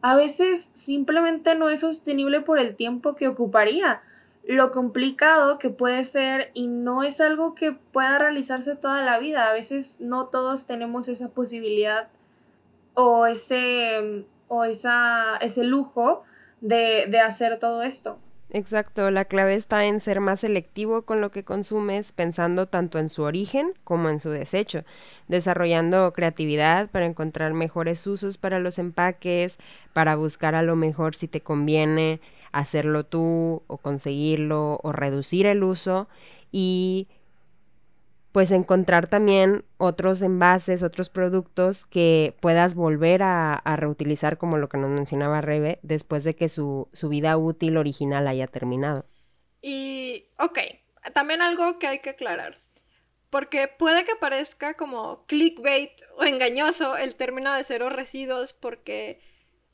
a 0.00 0.16
veces 0.16 0.70
simplemente 0.74 1.54
no 1.54 1.70
es 1.70 1.80
sostenible 1.80 2.40
por 2.40 2.58
el 2.58 2.76
tiempo 2.76 3.14
que 3.14 3.28
ocuparía 3.28 4.02
lo 4.46 4.70
complicado 4.70 5.58
que 5.58 5.70
puede 5.70 6.04
ser 6.04 6.50
y 6.52 6.66
no 6.66 7.02
es 7.02 7.20
algo 7.20 7.54
que 7.54 7.72
pueda 7.72 8.18
realizarse 8.18 8.76
toda 8.76 9.02
la 9.02 9.18
vida. 9.18 9.48
A 9.48 9.52
veces 9.52 10.00
no 10.00 10.26
todos 10.26 10.66
tenemos 10.66 11.08
esa 11.08 11.30
posibilidad 11.30 12.08
o 12.94 13.26
ese, 13.26 14.26
o 14.48 14.64
esa, 14.64 15.36
ese 15.38 15.64
lujo 15.64 16.24
de, 16.60 17.06
de 17.08 17.20
hacer 17.20 17.58
todo 17.58 17.82
esto. 17.82 18.18
Exacto, 18.50 19.10
la 19.10 19.24
clave 19.24 19.54
está 19.56 19.84
en 19.84 19.98
ser 19.98 20.20
más 20.20 20.40
selectivo 20.40 21.02
con 21.02 21.20
lo 21.20 21.32
que 21.32 21.42
consumes, 21.42 22.12
pensando 22.12 22.66
tanto 22.66 23.00
en 23.00 23.08
su 23.08 23.22
origen 23.22 23.72
como 23.82 24.10
en 24.10 24.20
su 24.20 24.30
desecho, 24.30 24.84
desarrollando 25.26 26.12
creatividad 26.12 26.88
para 26.88 27.06
encontrar 27.06 27.52
mejores 27.52 28.06
usos 28.06 28.38
para 28.38 28.60
los 28.60 28.78
empaques, 28.78 29.58
para 29.92 30.14
buscar 30.14 30.54
a 30.54 30.62
lo 30.62 30.76
mejor 30.76 31.16
si 31.16 31.26
te 31.26 31.40
conviene 31.40 32.20
hacerlo 32.54 33.04
tú 33.04 33.62
o 33.66 33.78
conseguirlo 33.78 34.78
o 34.82 34.92
reducir 34.92 35.46
el 35.46 35.64
uso 35.64 36.08
y 36.52 37.08
pues 38.30 38.50
encontrar 38.50 39.08
también 39.08 39.64
otros 39.76 40.22
envases, 40.22 40.82
otros 40.82 41.08
productos 41.08 41.84
que 41.84 42.34
puedas 42.40 42.74
volver 42.74 43.22
a, 43.22 43.62
reutilizar, 43.76 44.38
como 44.38 44.58
lo 44.58 44.68
que 44.68 44.78
nos 44.78 44.90
mencionaba 44.90 45.40
Rebe, 45.40 45.78
después 45.82 46.24
de 46.24 46.34
que 46.34 46.48
su, 46.48 46.88
su 46.92 47.08
vida 47.08 47.36
útil 47.36 47.76
original 47.76 48.26
haya 48.26 48.48
terminado. 48.48 49.04
Y, 49.62 50.26
ok, 50.38 50.58
también 51.12 51.42
algo 51.42 51.78
que 51.78 51.86
hay 51.86 52.00
que 52.00 52.10
aclarar. 52.10 52.58
Porque 53.30 53.68
puede 53.68 54.04
que 54.04 54.16
parezca 54.16 54.74
como 54.74 55.24
clickbait 55.26 55.92
o 56.16 56.24
engañoso 56.24 56.96
el 56.96 57.14
término 57.14 57.52
de 57.52 57.62
cero 57.62 57.88
residuos, 57.88 58.52
porque 58.52 59.20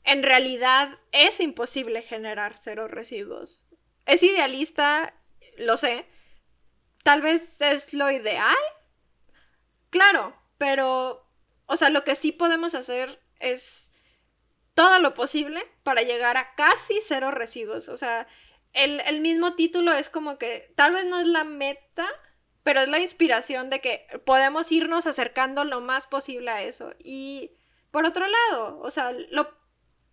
en 0.03 0.23
realidad 0.23 0.99
es 1.11 1.39
imposible 1.39 2.01
generar 2.01 2.55
cero 2.59 2.87
residuos. 2.87 3.63
Es 4.05 4.23
idealista, 4.23 5.13
lo 5.57 5.77
sé, 5.77 6.05
tal 7.03 7.21
vez 7.21 7.61
es 7.61 7.93
lo 7.93 8.11
ideal. 8.11 8.55
Claro, 9.89 10.35
pero, 10.57 11.27
o 11.65 11.77
sea, 11.77 11.89
lo 11.89 12.03
que 12.03 12.15
sí 12.15 12.31
podemos 12.31 12.75
hacer 12.75 13.21
es 13.39 13.91
todo 14.73 14.99
lo 14.99 15.13
posible 15.13 15.67
para 15.83 16.01
llegar 16.01 16.37
a 16.37 16.55
casi 16.55 16.99
cero 17.05 17.31
residuos. 17.31 17.89
O 17.89 17.97
sea, 17.97 18.27
el, 18.73 19.21
mismo 19.21 19.55
título 19.55 19.91
es 19.93 20.09
como 20.09 20.37
que 20.37 20.71
tal 20.75 20.93
vez 20.93 21.05
no 21.05 21.19
es 21.19 21.27
la 21.27 21.43
meta, 21.43 22.07
pero 22.63 22.81
es 22.81 22.87
la 22.87 22.99
inspiración 22.99 23.69
de 23.69 23.81
que 23.81 24.07
podemos 24.25 24.71
irnos 24.71 25.07
acercando 25.07 25.65
lo 25.65 25.81
más 25.81 26.07
posible 26.07 26.51
a 26.51 26.61
eso. 26.61 26.93
Y 26.99 27.51
por 27.91 28.05
otro 28.05 28.25
lado, 28.27 28.79
o 28.79 28.89
sea, 28.91 29.11
lo 29.11 29.60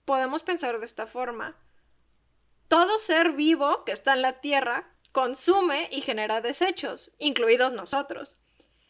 podemos 0.08 0.42
pensar 0.42 0.78
de 0.78 0.86
esta 0.86 1.06
forma. 1.06 1.54
Todo 2.66 2.98
ser 2.98 3.32
vivo 3.32 3.84
que 3.84 3.92
está 3.92 4.14
en 4.14 4.22
la 4.22 4.40
Tierra 4.40 4.90
consume 5.12 5.86
y 5.92 6.00
genera 6.00 6.40
desechos, 6.40 7.12
incluidos 7.18 7.74
nosotros. 7.74 8.38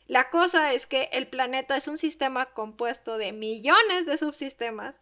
La 0.07 0.31
cosa 0.31 0.73
es 0.73 0.87
que 0.87 1.09
el 1.11 1.27
planeta 1.27 1.77
es 1.77 1.89
un 1.89 1.99
sistema 1.99 2.53
compuesto 2.53 3.19
de 3.19 3.33
millones 3.33 4.07
de 4.07 4.17
subsistemas 4.17 4.95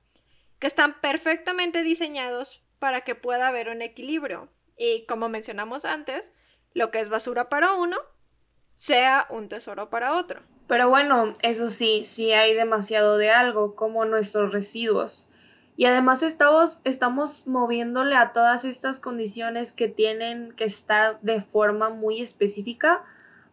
que 0.58 0.66
están 0.66 0.98
perfectamente 1.02 1.82
diseñados 1.82 2.64
para 2.78 3.02
que 3.02 3.14
pueda 3.14 3.48
haber 3.48 3.68
un 3.68 3.82
equilibrio. 3.82 4.48
Y 4.78 5.04
como 5.04 5.28
mencionamos 5.28 5.84
antes, 5.84 6.32
lo 6.72 6.90
que 6.90 7.00
es 7.00 7.10
basura 7.10 7.50
para 7.50 7.74
uno 7.74 7.98
sea 8.74 9.26
un 9.28 9.50
tesoro 9.50 9.90
para 9.90 10.14
otro. 10.14 10.40
Pero 10.66 10.88
bueno, 10.88 11.34
eso 11.42 11.68
sí, 11.68 12.04
sí 12.04 12.32
hay 12.32 12.54
demasiado 12.54 13.18
de 13.18 13.28
algo, 13.28 13.76
como 13.76 14.06
nuestros 14.06 14.50
residuos. 14.50 15.30
Y 15.76 15.84
además 15.84 16.22
estamos, 16.22 16.80
estamos 16.84 17.46
moviéndole 17.46 18.16
a 18.16 18.32
todas 18.32 18.64
estas 18.64 18.98
condiciones 18.98 19.74
que 19.74 19.88
tienen 19.88 20.52
que 20.52 20.64
estar 20.64 21.20
de 21.20 21.40
forma 21.40 21.90
muy 21.90 22.22
específica 22.22 23.04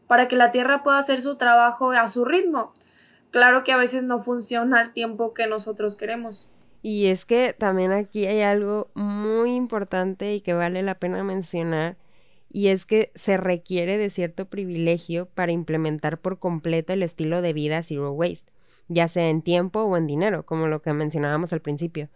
para 0.07 0.27
que 0.27 0.37
la 0.37 0.51
Tierra 0.51 0.83
pueda 0.83 0.99
hacer 0.99 1.21
su 1.21 1.35
trabajo 1.35 1.91
a 1.91 2.07
su 2.07 2.23
ritmo. 2.23 2.73
Claro 3.31 3.63
que 3.63 3.73
a 3.73 3.77
veces 3.77 4.03
no 4.03 4.19
funciona 4.19 4.79
al 4.79 4.93
tiempo 4.93 5.33
que 5.33 5.47
nosotros 5.47 5.97
queremos. 5.97 6.47
Y 6.81 7.07
es 7.07 7.25
que 7.25 7.53
también 7.53 7.91
aquí 7.91 8.25
hay 8.25 8.41
algo 8.41 8.89
muy 8.93 9.55
importante 9.55 10.33
y 10.33 10.41
que 10.41 10.53
vale 10.53 10.81
la 10.81 10.95
pena 10.95 11.23
mencionar, 11.23 11.97
y 12.51 12.67
es 12.67 12.85
que 12.85 13.11
se 13.15 13.37
requiere 13.37 13.97
de 13.97 14.09
cierto 14.09 14.45
privilegio 14.45 15.27
para 15.33 15.51
implementar 15.51 16.19
por 16.19 16.39
completo 16.39 16.93
el 16.93 17.01
estilo 17.01 17.41
de 17.41 17.53
vida 17.53 17.81
zero 17.83 18.11
waste 18.11 18.51
ya 18.87 19.07
sea 19.07 19.29
en 19.29 19.41
tiempo 19.41 19.83
o 19.83 19.97
en 19.97 20.07
dinero, 20.07 20.45
como 20.45 20.67
lo 20.67 20.81
que 20.81 20.93
mencionábamos 20.93 21.53
al 21.53 21.61
principio. 21.61 22.09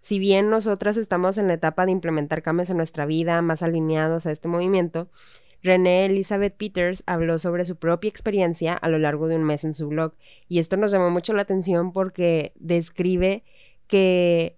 Si 0.00 0.18
bien 0.18 0.50
nosotras 0.50 0.96
estamos 0.96 1.38
en 1.38 1.46
la 1.46 1.54
etapa 1.54 1.86
de 1.86 1.92
implementar 1.92 2.42
cambios 2.42 2.70
en 2.70 2.76
nuestra 2.76 3.06
vida 3.06 3.40
más 3.40 3.62
alineados 3.62 4.26
a 4.26 4.32
este 4.32 4.48
movimiento, 4.48 5.08
René 5.62 6.06
Elizabeth 6.06 6.56
Peters 6.56 7.04
habló 7.06 7.38
sobre 7.38 7.64
su 7.64 7.76
propia 7.76 8.08
experiencia 8.08 8.74
a 8.74 8.88
lo 8.88 8.98
largo 8.98 9.28
de 9.28 9.36
un 9.36 9.44
mes 9.44 9.62
en 9.62 9.74
su 9.74 9.88
blog 9.88 10.14
y 10.48 10.58
esto 10.58 10.76
nos 10.76 10.90
llamó 10.90 11.10
mucho 11.10 11.34
la 11.34 11.42
atención 11.42 11.92
porque 11.92 12.52
describe 12.56 13.44
que 13.86 14.56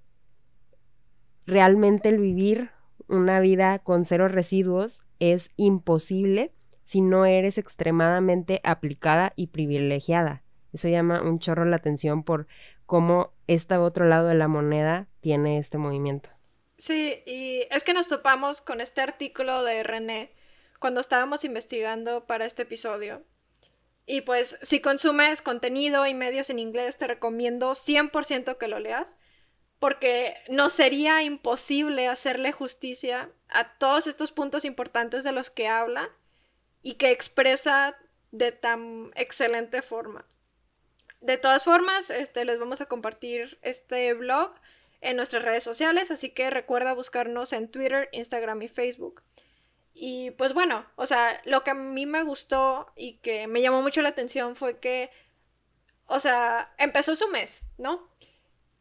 realmente 1.47 2.09
el 2.09 2.19
vivir 2.19 2.71
una 3.07 3.41
vida 3.41 3.81
con 3.81 4.07
cero 4.07 4.29
residuos 4.29 5.03
es 5.19 5.51
imposible 5.57 6.53
si 6.85 7.03
no 7.03 7.27
eres 7.27 7.59
extremadamente 7.59 8.61
aplicada 8.65 9.33
y 9.37 9.49
privilegiada. 9.49 10.44
Eso 10.75 10.89
llama 10.89 11.23
un 11.23 11.39
chorro 11.39 11.65
la 11.65 11.77
atención 11.77 12.25
por 12.25 12.49
cómo 12.85 13.33
este 13.47 13.77
otro 13.77 14.07
lado 14.07 14.29
de 14.29 14.35
la 14.35 14.49
moneda 14.49 15.07
tiene 15.21 15.59
este 15.59 15.79
movimiento. 15.79 16.29
Sí, 16.77 17.23
y 17.25 17.63
es 17.71 17.85
que 17.85 17.95
nos 17.95 18.09
topamos 18.09 18.61
con 18.61 18.81
este 18.81 19.01
artículo 19.01 19.63
de 19.63 19.85
René 19.85 20.33
cuando 20.81 21.01
estábamos 21.01 21.45
investigando 21.45 22.27
para 22.27 22.45
este 22.45 22.63
episodio. 22.63 23.23
Y 24.05 24.23
pues 24.23 24.59
si 24.63 24.81
consumes 24.81 25.41
contenido 25.41 26.07
y 26.07 26.13
medios 26.13 26.51
en 26.51 26.59
inglés, 26.59 26.99
te 26.99 27.07
recomiendo 27.07 27.71
100% 27.73 28.59
que 28.59 28.69
lo 28.69 28.81
leas, 28.81 29.17
porque 29.79 30.35
no 30.49 30.69
sería 30.69 31.23
imposible 31.23 32.09
hacerle 32.09 32.53
justicia 32.53 33.31
a 33.49 33.79
todos 33.79 34.09
estos 34.09 34.33
puntos 34.33 34.65
importantes 34.65 35.23
de 35.25 35.33
los 35.33 35.51
que 35.51 35.69
habla 35.69 36.11
y 36.83 36.95
que 36.95 37.13
expresa 37.13 37.97
de 38.33 38.51
tan 38.51 39.13
excelente 39.15 39.81
forma. 39.81 40.27
De 41.25 41.39
todas 41.39 41.65
formas, 41.65 42.11
este, 42.11 42.45
les 42.45 42.59
vamos 42.59 42.83
a 42.83 42.87
compartir 42.87 43.59
este 43.63 44.13
blog 44.13 44.53
en 45.01 45.17
nuestras 45.17 45.43
redes 45.43 45.65
sociales, 45.65 46.11
así 46.11 46.29
que 46.29 46.51
recuerda 46.51 46.93
buscarnos 46.93 47.55
en 47.55 47.69
Twitter, 47.69 48.11
Instagram 48.13 48.61
y 48.61 48.69
Facebook. 48.69 49.23
Y 49.95 50.33
pues 50.33 50.53
bueno, 50.53 50.85
o 50.97 51.07
sea, 51.07 51.41
lo 51.47 51.65
que 51.65 51.71
a 51.71 51.75
mí 51.75 52.05
me 52.05 52.23
gustó 52.25 52.93
y 52.95 53.15
que 53.23 53.47
me 53.47 53.63
llamó 53.63 53.81
mucho 53.81 54.03
la 54.03 54.11
atención 54.11 54.55
fue 54.55 54.81
que, 54.81 55.11
o 56.09 56.21
sea, 56.21 56.75
empezó 56.77 57.17
su 57.17 57.27
mes, 57.29 57.63
¿no? 57.79 58.07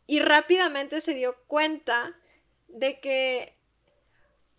Y 0.06 0.20
rápidamente 0.20 1.00
se 1.00 1.14
dio 1.14 1.38
cuenta 1.48 2.14
de 2.68 3.00
que 3.00 3.56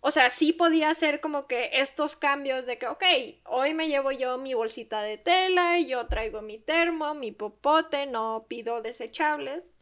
o 0.07 0.11
sea, 0.11 0.29
sí 0.29 0.53
podía 0.53 0.91
hacer 0.91 1.19
como 1.19 1.47
que 1.47 1.71
estos 1.73 2.15
cambios 2.15 2.67
de 2.67 2.77
que, 2.77 2.85
ok, 2.85 3.03
hoy 3.45 3.73
me 3.73 3.87
llevo 3.87 4.11
yo 4.11 4.37
mi 4.37 4.53
bolsita 4.53 5.01
de 5.01 5.17
tela, 5.17 5.79
yo 5.79 6.05
traigo 6.05 6.43
mi 6.43 6.59
termo, 6.59 7.15
mi 7.15 7.31
popote, 7.31 8.05
no 8.05 8.45
pido 8.47 8.83
desechables. 8.83 9.73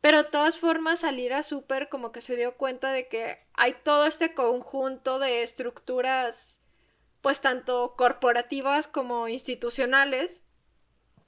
Pero 0.00 0.22
de 0.22 0.30
todas 0.30 0.58
formas 0.58 1.00
salir 1.00 1.34
a 1.34 1.42
súper 1.42 1.90
como 1.90 2.10
que 2.10 2.22
se 2.22 2.36
dio 2.36 2.56
cuenta 2.56 2.90
de 2.90 3.08
que 3.08 3.46
hay 3.52 3.74
todo 3.84 4.06
este 4.06 4.32
conjunto 4.32 5.18
de 5.18 5.42
estructuras, 5.42 6.62
pues 7.20 7.42
tanto 7.42 7.96
corporativas 7.98 8.88
como 8.88 9.28
institucionales, 9.28 10.40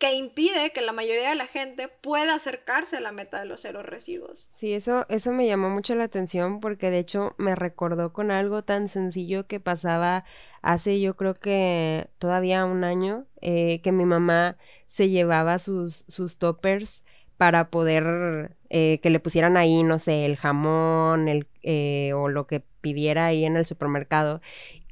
que 0.00 0.14
impide 0.14 0.72
que 0.72 0.80
la 0.80 0.92
mayoría 0.92 1.28
de 1.28 1.34
la 1.36 1.46
gente 1.46 1.88
pueda 1.88 2.34
acercarse 2.34 2.96
a 2.96 3.00
la 3.00 3.12
meta 3.12 3.38
de 3.38 3.44
los 3.44 3.60
cero 3.60 3.82
residuos. 3.82 4.48
Sí, 4.54 4.72
eso, 4.72 5.04
eso 5.10 5.30
me 5.30 5.46
llamó 5.46 5.68
mucho 5.68 5.94
la 5.94 6.04
atención 6.04 6.60
porque 6.60 6.90
de 6.90 6.98
hecho 6.98 7.34
me 7.36 7.54
recordó 7.54 8.10
con 8.10 8.30
algo 8.30 8.64
tan 8.64 8.88
sencillo 8.88 9.46
que 9.46 9.60
pasaba 9.60 10.24
hace 10.62 11.00
yo 11.00 11.16
creo 11.16 11.34
que 11.34 12.08
todavía 12.18 12.64
un 12.64 12.82
año, 12.82 13.26
eh, 13.42 13.82
que 13.82 13.92
mi 13.92 14.06
mamá 14.06 14.56
se 14.88 15.10
llevaba 15.10 15.58
sus, 15.58 16.06
sus 16.08 16.38
toppers 16.38 17.04
para 17.40 17.70
poder 17.70 18.54
eh, 18.68 19.00
que 19.02 19.08
le 19.08 19.18
pusieran 19.18 19.56
ahí, 19.56 19.82
no 19.82 19.98
sé, 19.98 20.26
el 20.26 20.36
jamón 20.36 21.26
el, 21.26 21.46
eh, 21.62 22.12
o 22.12 22.28
lo 22.28 22.46
que 22.46 22.62
pidiera 22.82 23.24
ahí 23.24 23.46
en 23.46 23.56
el 23.56 23.64
supermercado. 23.64 24.42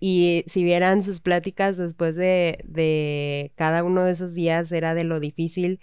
Y 0.00 0.44
si 0.46 0.64
vieran 0.64 1.02
sus 1.02 1.20
pláticas 1.20 1.76
después 1.76 2.16
de, 2.16 2.64
de 2.64 3.52
cada 3.54 3.84
uno 3.84 4.02
de 4.02 4.12
esos 4.12 4.32
días, 4.32 4.72
era 4.72 4.94
de 4.94 5.04
lo 5.04 5.20
difícil 5.20 5.78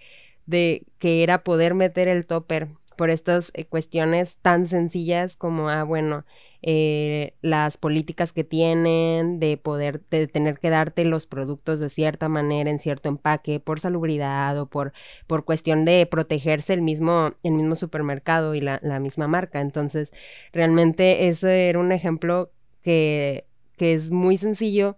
de 0.48 0.88
que 0.98 1.22
era 1.22 1.44
poder 1.44 1.76
meter 1.76 2.08
el 2.08 2.26
topper 2.26 2.70
por 2.98 3.12
estas 3.12 3.52
eh, 3.54 3.66
cuestiones 3.66 4.36
tan 4.38 4.66
sencillas 4.66 5.38
como, 5.38 5.70
ah, 5.70 5.84
bueno, 5.84 6.26
eh, 6.66 7.36
las 7.42 7.78
políticas 7.78 8.34
que 8.34 8.44
tienen 8.44 9.40
de 9.40 9.56
poder, 9.58 10.02
de 10.10 10.28
tener 10.28 10.60
que 10.60 10.70
darte 10.70 11.06
los 11.06 11.28
productos 11.28 11.80
de 11.80 11.90
cierta 11.90 12.28
manera, 12.28 12.70
en 12.70 12.80
cierto 12.80 13.08
empaque, 13.08 13.60
por 13.60 13.80
salubridad 13.80 14.60
o 14.60 14.66
por, 14.66 14.92
por 15.28 15.46
cuestión 15.46 15.86
de 15.86 16.06
protegerse 16.06 16.74
el 16.74 16.82
mismo, 16.82 17.34
el 17.44 17.54
mismo 17.54 17.76
supermercado 17.76 18.56
y 18.56 18.62
la, 18.62 18.80
la 18.84 19.00
misma 19.00 19.28
marca. 19.28 19.62
Entonces, 19.62 20.12
realmente 20.52 21.30
ese 21.30 21.70
era 21.70 21.80
un 21.80 21.92
ejemplo 21.92 22.52
que 22.82 23.46
que 23.78 23.94
es 23.94 24.12
muy 24.12 24.38
sencillo 24.38 24.96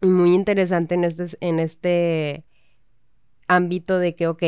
y 0.00 0.06
muy 0.06 0.34
interesante 0.34 0.94
en 0.94 1.04
este, 1.04 1.26
en 1.40 1.58
este 1.58 2.44
ámbito 3.46 3.98
de 3.98 4.14
que, 4.14 4.26
ok, 4.28 4.42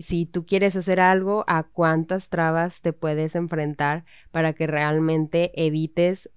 si 0.00 0.26
tú 0.26 0.46
quieres 0.46 0.76
hacer 0.76 1.00
algo, 1.00 1.44
¿a 1.46 1.64
cuántas 1.64 2.28
trabas 2.28 2.80
te 2.80 2.92
puedes 2.92 3.34
enfrentar 3.34 4.04
para 4.30 4.52
que 4.52 4.66
realmente 4.66 5.52
evites 5.54 6.30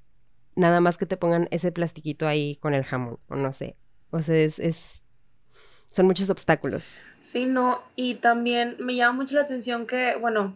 nada 0.56 0.80
más 0.82 0.98
que 0.98 1.06
te 1.06 1.18
pongan 1.18 1.48
ese 1.52 1.72
plastiquito 1.72 2.28
ahí 2.28 2.56
con 2.58 2.74
el 2.74 2.84
jamón, 2.84 3.20
o 3.28 3.36
no 3.36 3.54
sé. 3.54 3.76
O 4.12 4.22
sea, 4.22 4.36
es, 4.36 4.60
es 4.60 5.04
son 5.92 6.08
muchos 6.08 6.30
obstáculos. 6.30 6.94
Sí, 7.22 7.46
no, 7.46 7.82
y 7.96 8.16
también 8.16 8.76
me 8.80 8.96
llama 8.96 9.18
mucho 9.18 9.36
la 9.36 9.42
atención 9.42 9.88
que, 9.88 10.16
bueno, 10.16 10.56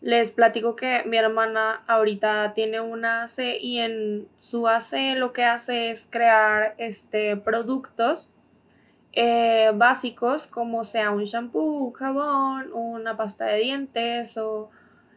les 0.00 0.30
platico 0.30 0.76
que 0.76 1.02
mi 1.04 1.16
hermana 1.16 1.82
ahorita 1.86 2.54
tiene 2.54 2.80
una 2.80 3.24
AC 3.24 3.58
y 3.60 3.78
en 3.78 4.28
su 4.38 4.68
AC 4.68 5.16
lo 5.16 5.32
que 5.32 5.44
hace 5.44 5.90
es 5.90 6.06
crear 6.10 6.74
este 6.78 7.36
productos 7.36 8.34
eh, 9.20 9.72
básicos 9.74 10.46
como 10.46 10.84
sea 10.84 11.10
un 11.10 11.24
shampoo, 11.24 11.92
jabón, 11.92 12.72
una 12.72 13.16
pasta 13.16 13.46
de 13.46 13.58
dientes 13.58 14.38
o 14.38 14.70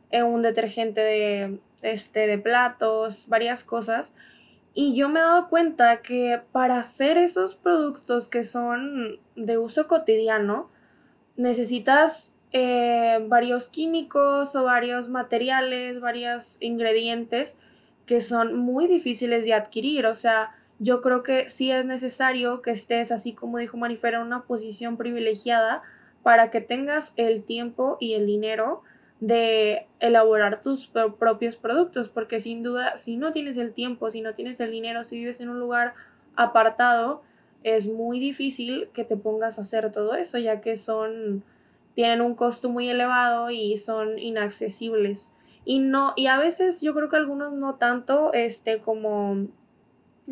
eh, 0.09 0.23
un 0.23 0.41
detergente 0.41 1.01
de, 1.01 1.59
este, 1.83 2.25
de 2.25 2.39
platos, 2.39 3.29
varias 3.29 3.63
cosas. 3.63 4.15
Y 4.73 4.95
yo 4.95 5.07
me 5.07 5.19
he 5.19 5.23
dado 5.23 5.49
cuenta 5.49 6.01
que 6.01 6.41
para 6.51 6.79
hacer 6.79 7.19
esos 7.19 7.53
productos 7.53 8.27
que 8.27 8.43
son 8.43 9.19
de 9.35 9.59
uso 9.59 9.87
cotidiano, 9.87 10.71
necesitas 11.35 12.33
eh, 12.53 13.23
varios 13.27 13.69
químicos 13.69 14.55
o 14.55 14.63
varios 14.63 15.09
materiales, 15.09 16.01
varios 16.01 16.59
ingredientes 16.59 17.59
que 18.07 18.19
son 18.19 18.55
muy 18.57 18.87
difíciles 18.87 19.45
de 19.45 19.53
adquirir. 19.53 20.07
O 20.07 20.15
sea, 20.15 20.55
yo 20.83 21.01
creo 21.01 21.21
que 21.21 21.47
sí 21.47 21.71
es 21.71 21.85
necesario 21.85 22.63
que 22.63 22.71
estés, 22.71 23.11
así 23.11 23.33
como 23.33 23.59
dijo 23.59 23.77
Marifera, 23.77 24.19
en 24.19 24.25
una 24.25 24.45
posición 24.45 24.97
privilegiada 24.97 25.83
para 26.23 26.49
que 26.49 26.59
tengas 26.59 27.13
el 27.17 27.43
tiempo 27.43 27.97
y 27.99 28.13
el 28.15 28.25
dinero 28.25 28.81
de 29.19 29.85
elaborar 29.99 30.63
tus 30.63 30.87
propios 30.87 31.55
productos, 31.55 32.09
porque 32.09 32.39
sin 32.39 32.63
duda, 32.63 32.97
si 32.97 33.17
no 33.17 33.31
tienes 33.31 33.57
el 33.57 33.73
tiempo, 33.73 34.09
si 34.09 34.21
no 34.21 34.33
tienes 34.33 34.59
el 34.59 34.71
dinero, 34.71 35.03
si 35.03 35.19
vives 35.19 35.39
en 35.39 35.49
un 35.49 35.59
lugar 35.59 35.93
apartado, 36.35 37.21
es 37.63 37.87
muy 37.87 38.19
difícil 38.19 38.89
que 38.91 39.03
te 39.03 39.17
pongas 39.17 39.59
a 39.59 39.61
hacer 39.61 39.91
todo 39.91 40.15
eso, 40.15 40.39
ya 40.39 40.61
que 40.61 40.75
son, 40.75 41.43
tienen 41.93 42.21
un 42.21 42.33
costo 42.33 42.69
muy 42.69 42.89
elevado 42.89 43.51
y 43.51 43.77
son 43.77 44.17
inaccesibles. 44.17 45.31
Y 45.63 45.77
no, 45.77 46.13
y 46.15 46.25
a 46.25 46.39
veces 46.39 46.81
yo 46.81 46.95
creo 46.95 47.07
que 47.07 47.17
algunos 47.17 47.53
no 47.53 47.75
tanto, 47.75 48.33
este, 48.33 48.79
como 48.79 49.45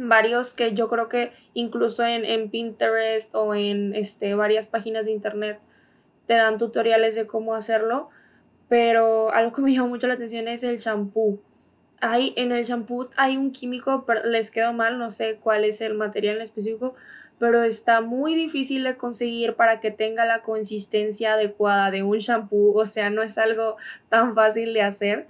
varios 0.08 0.54
que 0.54 0.74
yo 0.74 0.88
creo 0.88 1.10
que 1.10 1.32
incluso 1.54 2.06
en, 2.06 2.26
en 2.26 2.50
Pinterest 2.50 3.34
o 3.36 3.54
en 3.54 3.96
este, 3.96 4.34
varias 4.36 4.68
páginas 4.68 5.06
de 5.06 5.12
internet 5.12 5.60
te 6.28 6.36
dan 6.36 6.58
tutoriales 6.58 7.16
de 7.16 7.28
cómo 7.28 7.56
hacerlo 7.56 8.10
pero 8.70 9.34
algo 9.34 9.52
que 9.52 9.62
me 9.64 9.74
llamó 9.74 9.90
mucho 9.90 10.08
la 10.08 10.14
atención 10.14 10.48
es 10.48 10.64
el 10.64 10.78
shampoo. 10.78 11.42
Hay, 12.00 12.34
en 12.38 12.54
el 12.54 12.64
shampoo 12.64 13.10
hay 13.18 13.36
un 13.36 13.52
químico, 13.52 14.06
pero 14.06 14.24
les 14.26 14.52
quedó 14.52 14.72
mal, 14.72 14.98
no 14.98 15.12
sé 15.12 15.38
cuál 15.42 15.66
es 15.66 15.82
el 15.82 15.96
material 15.96 16.38
en 16.38 16.44
específico, 16.44 16.96
pero 17.40 17.64
está 17.64 18.00
muy 18.00 18.36
difícil 18.36 18.84
de 18.84 18.96
conseguir 18.96 19.56
para 19.56 19.80
que 19.82 19.92
tenga 19.92 20.24
la 20.26 20.42
consistencia 20.42 21.34
adecuada 21.34 21.90
de 21.92 22.04
un 22.04 22.20
shampoo, 22.20 22.78
o 22.78 22.86
sea, 22.86 23.10
no 23.10 23.24
es 23.24 23.38
algo 23.38 23.76
tan 24.08 24.36
fácil 24.36 24.74
de 24.74 24.84
hacer. 24.84 25.28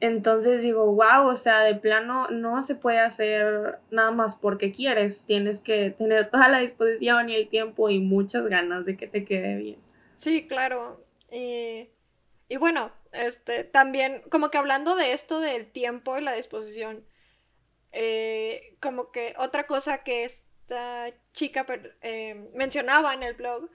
Entonces 0.00 0.62
digo, 0.62 0.86
wow, 0.86 1.28
o 1.28 1.36
sea, 1.36 1.60
de 1.60 1.74
plano 1.74 2.28
no 2.30 2.62
se 2.62 2.74
puede 2.74 2.98
hacer 2.98 3.78
nada 3.90 4.10
más 4.10 4.34
porque 4.34 4.72
quieres, 4.72 5.26
tienes 5.26 5.60
que 5.60 5.90
tener 5.90 6.30
toda 6.30 6.48
la 6.48 6.58
disposición 6.58 7.28
y 7.28 7.36
el 7.36 7.48
tiempo 7.48 7.90
y 7.90 8.00
muchas 8.00 8.46
ganas 8.46 8.86
de 8.86 8.96
que 8.96 9.06
te 9.06 9.26
quede 9.26 9.56
bien. 9.56 9.78
Sí, 10.16 10.46
claro. 10.46 11.04
Eh, 11.28 11.90
y 12.48 12.56
bueno, 12.56 12.90
este, 13.12 13.64
también, 13.64 14.22
como 14.30 14.50
que 14.50 14.56
hablando 14.56 14.96
de 14.96 15.12
esto 15.12 15.38
del 15.38 15.70
tiempo 15.70 16.16
y 16.16 16.22
la 16.22 16.32
disposición, 16.32 17.04
eh, 17.92 18.76
como 18.80 19.12
que 19.12 19.34
otra 19.36 19.66
cosa 19.66 20.02
que 20.02 20.24
esta 20.24 21.10
chica 21.34 21.66
eh, 22.00 22.48
mencionaba 22.54 23.12
en 23.12 23.22
el 23.22 23.34
blog 23.34 23.68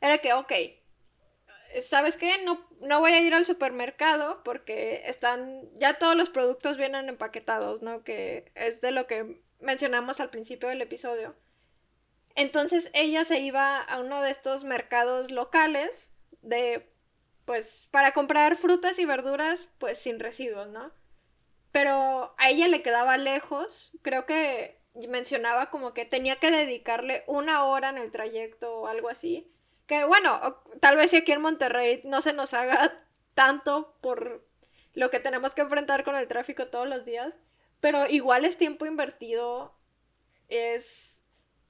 era 0.00 0.18
que, 0.18 0.32
ok, 0.32 0.52
¿sabes 1.82 2.16
qué? 2.16 2.42
No, 2.44 2.66
no 2.80 3.00
voy 3.00 3.12
a 3.12 3.20
ir 3.20 3.34
al 3.34 3.46
supermercado 3.46 4.42
porque 4.44 5.02
están, 5.06 5.68
ya 5.78 5.98
todos 5.98 6.16
los 6.16 6.30
productos 6.30 6.76
vienen 6.76 7.08
empaquetados, 7.08 7.82
¿no? 7.82 8.04
Que 8.04 8.50
es 8.54 8.80
de 8.80 8.90
lo 8.90 9.06
que 9.06 9.42
mencionamos 9.60 10.20
al 10.20 10.30
principio 10.30 10.68
del 10.68 10.82
episodio. 10.82 11.34
Entonces 12.34 12.90
ella 12.94 13.24
se 13.24 13.40
iba 13.40 13.80
a 13.80 14.00
uno 14.00 14.22
de 14.22 14.30
estos 14.30 14.64
mercados 14.64 15.30
locales 15.30 16.12
de 16.42 16.88
pues 17.44 17.88
para 17.90 18.12
comprar 18.12 18.56
frutas 18.56 18.98
y 18.98 19.04
verduras 19.04 19.68
pues 19.78 19.98
sin 19.98 20.20
residuos, 20.20 20.68
¿no? 20.68 20.92
Pero 21.72 22.34
a 22.38 22.50
ella 22.50 22.68
le 22.68 22.82
quedaba 22.82 23.16
lejos, 23.16 23.92
creo 24.02 24.26
que 24.26 24.80
mencionaba 25.08 25.70
como 25.70 25.94
que 25.94 26.04
tenía 26.04 26.36
que 26.36 26.50
dedicarle 26.50 27.24
una 27.26 27.64
hora 27.64 27.90
en 27.90 27.98
el 27.98 28.10
trayecto 28.10 28.80
o 28.80 28.86
algo 28.86 29.08
así. 29.08 29.52
Que 29.90 30.04
bueno, 30.04 30.62
tal 30.78 30.96
vez 30.96 31.10
si 31.10 31.16
aquí 31.16 31.32
en 31.32 31.40
Monterrey 31.40 32.00
no 32.04 32.22
se 32.22 32.32
nos 32.32 32.54
haga 32.54 33.04
tanto 33.34 33.96
por 34.00 34.46
lo 34.94 35.10
que 35.10 35.18
tenemos 35.18 35.52
que 35.52 35.62
enfrentar 35.62 36.04
con 36.04 36.14
el 36.14 36.28
tráfico 36.28 36.68
todos 36.68 36.86
los 36.86 37.04
días, 37.04 37.34
pero 37.80 38.06
igual 38.06 38.44
es 38.44 38.56
tiempo 38.56 38.86
invertido, 38.86 39.74
es 40.48 41.18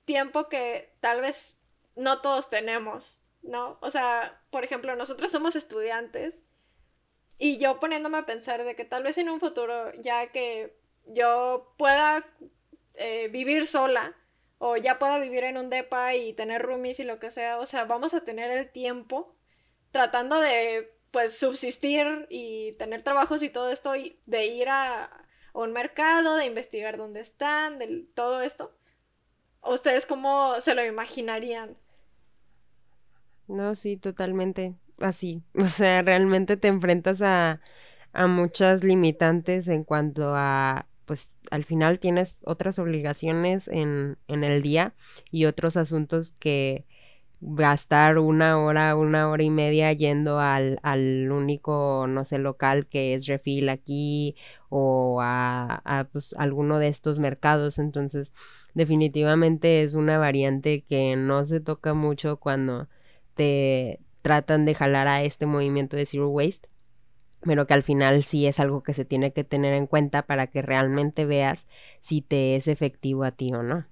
tiempo 0.04 0.50
que 0.50 0.92
tal 1.00 1.22
vez 1.22 1.56
no 1.96 2.20
todos 2.20 2.50
tenemos. 2.50 3.18
¿no? 3.40 3.78
O 3.80 3.90
sea, 3.90 4.38
por 4.50 4.64
ejemplo, 4.64 4.94
nosotros 4.96 5.30
somos 5.30 5.56
estudiantes 5.56 6.42
y 7.38 7.56
yo 7.56 7.80
poniéndome 7.80 8.18
a 8.18 8.26
pensar 8.26 8.64
de 8.64 8.76
que 8.76 8.84
tal 8.84 9.02
vez 9.02 9.16
en 9.16 9.30
un 9.30 9.40
futuro, 9.40 9.94
ya 10.02 10.26
que 10.26 10.76
yo 11.06 11.72
pueda 11.78 12.26
eh, 12.96 13.28
vivir 13.28 13.66
sola 13.66 14.14
o 14.62 14.76
ya 14.76 14.98
pueda 14.98 15.18
vivir 15.18 15.44
en 15.44 15.56
un 15.56 15.70
depa 15.70 16.14
y 16.14 16.34
tener 16.34 16.60
roomies 16.60 17.00
y 17.00 17.04
lo 17.04 17.18
que 17.18 17.30
sea, 17.30 17.58
o 17.58 17.64
sea, 17.64 17.86
vamos 17.86 18.12
a 18.12 18.24
tener 18.24 18.50
el 18.50 18.70
tiempo 18.70 19.34
tratando 19.90 20.38
de, 20.38 20.92
pues, 21.10 21.38
subsistir 21.38 22.26
y 22.28 22.72
tener 22.72 23.02
trabajos 23.02 23.42
y 23.42 23.48
todo 23.48 23.70
esto 23.70 23.92
de 23.92 24.46
ir 24.46 24.68
a, 24.68 25.10
un 25.54 25.72
mercado, 25.72 26.36
de 26.36 26.44
investigar 26.44 26.98
dónde 26.98 27.20
están, 27.20 27.78
de 27.78 28.04
todo 28.14 28.42
esto. 28.42 28.70
¿Ustedes 29.62 30.04
cómo 30.04 30.60
se 30.60 30.74
lo 30.74 30.84
imaginarían? 30.84 31.78
No, 33.48 33.74
sí, 33.74 33.96
totalmente 33.96 34.74
así. 34.98 35.42
O 35.54 35.66
sea, 35.66 36.02
realmente 36.02 36.58
te 36.58 36.68
enfrentas 36.68 37.22
a, 37.22 37.62
a 38.12 38.26
muchas 38.26 38.84
limitantes 38.84 39.68
en 39.68 39.84
cuanto 39.84 40.34
a, 40.34 40.86
pues 41.10 41.28
al 41.50 41.64
final 41.64 41.98
tienes 41.98 42.36
otras 42.44 42.78
obligaciones 42.78 43.66
en, 43.66 44.16
en 44.28 44.44
el 44.44 44.62
día 44.62 44.94
y 45.32 45.46
otros 45.46 45.76
asuntos 45.76 46.36
que 46.38 46.84
gastar 47.40 48.18
una 48.18 48.60
hora, 48.60 48.94
una 48.94 49.28
hora 49.28 49.42
y 49.42 49.50
media 49.50 49.92
yendo 49.92 50.38
al, 50.38 50.78
al 50.84 51.32
único, 51.32 52.06
no 52.08 52.24
sé, 52.24 52.38
local 52.38 52.86
que 52.86 53.14
es 53.14 53.26
refil 53.26 53.70
aquí 53.70 54.36
o 54.68 55.18
a, 55.20 55.82
a 55.84 56.04
pues, 56.04 56.32
alguno 56.38 56.78
de 56.78 56.86
estos 56.86 57.18
mercados. 57.18 57.80
Entonces, 57.80 58.32
definitivamente 58.74 59.82
es 59.82 59.94
una 59.94 60.16
variante 60.16 60.84
que 60.88 61.16
no 61.16 61.44
se 61.44 61.58
toca 61.58 61.92
mucho 61.92 62.36
cuando 62.36 62.86
tratan 64.22 64.64
de 64.64 64.76
jalar 64.76 65.08
a 65.08 65.24
este 65.24 65.44
movimiento 65.44 65.96
de 65.96 66.06
Zero 66.06 66.28
Waste, 66.28 66.68
pero 67.42 67.66
que 67.66 67.74
al 67.74 67.82
final 67.82 68.22
sí 68.22 68.46
es 68.46 68.60
algo 68.60 68.82
que 68.82 68.94
se 68.94 69.04
tiene 69.04 69.32
que 69.32 69.44
tener 69.44 69.74
en 69.74 69.86
cuenta 69.86 70.22
para 70.22 70.48
que 70.48 70.62
realmente 70.62 71.24
veas 71.24 71.66
si 72.00 72.20
te 72.20 72.56
es 72.56 72.68
efectivo 72.68 73.24
a 73.24 73.32
ti 73.32 73.52
o 73.52 73.62
no. 73.62 73.86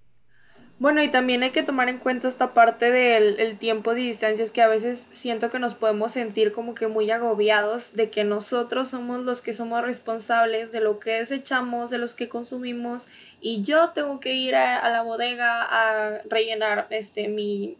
Bueno, 0.80 1.02
y 1.02 1.08
también 1.08 1.42
hay 1.42 1.50
que 1.50 1.64
tomar 1.64 1.88
en 1.88 1.98
cuenta 1.98 2.28
esta 2.28 2.54
parte 2.54 2.92
del 2.92 3.58
tiempo 3.58 3.94
de 3.94 4.02
distancias 4.02 4.52
que 4.52 4.62
a 4.62 4.68
veces 4.68 5.08
siento 5.10 5.50
que 5.50 5.58
nos 5.58 5.74
podemos 5.74 6.12
sentir 6.12 6.52
como 6.52 6.76
que 6.76 6.86
muy 6.86 7.10
agobiados 7.10 7.94
de 7.96 8.10
que 8.10 8.22
nosotros 8.22 8.90
somos 8.90 9.24
los 9.24 9.42
que 9.42 9.52
somos 9.52 9.82
responsables 9.82 10.70
de 10.70 10.80
lo 10.80 11.00
que 11.00 11.14
desechamos, 11.14 11.90
de 11.90 11.98
los 11.98 12.14
que 12.14 12.28
consumimos 12.28 13.08
y 13.40 13.62
yo 13.62 13.90
tengo 13.90 14.20
que 14.20 14.34
ir 14.34 14.54
a, 14.54 14.76
a 14.76 14.90
la 14.90 15.02
bodega 15.02 15.62
a 15.62 16.22
rellenar 16.30 16.86
este 16.90 17.26
mi 17.26 17.76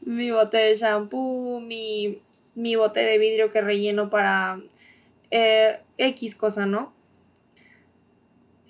mi 0.00 0.30
bote 0.30 0.56
de 0.56 0.74
shampoo, 0.74 1.60
mi, 1.60 2.18
mi 2.54 2.76
bote 2.76 3.00
de 3.00 3.18
vidrio 3.18 3.50
que 3.50 3.60
relleno 3.60 4.10
para 4.10 4.60
eh, 5.30 5.80
X 5.98 6.34
cosa, 6.34 6.66
¿no? 6.66 6.92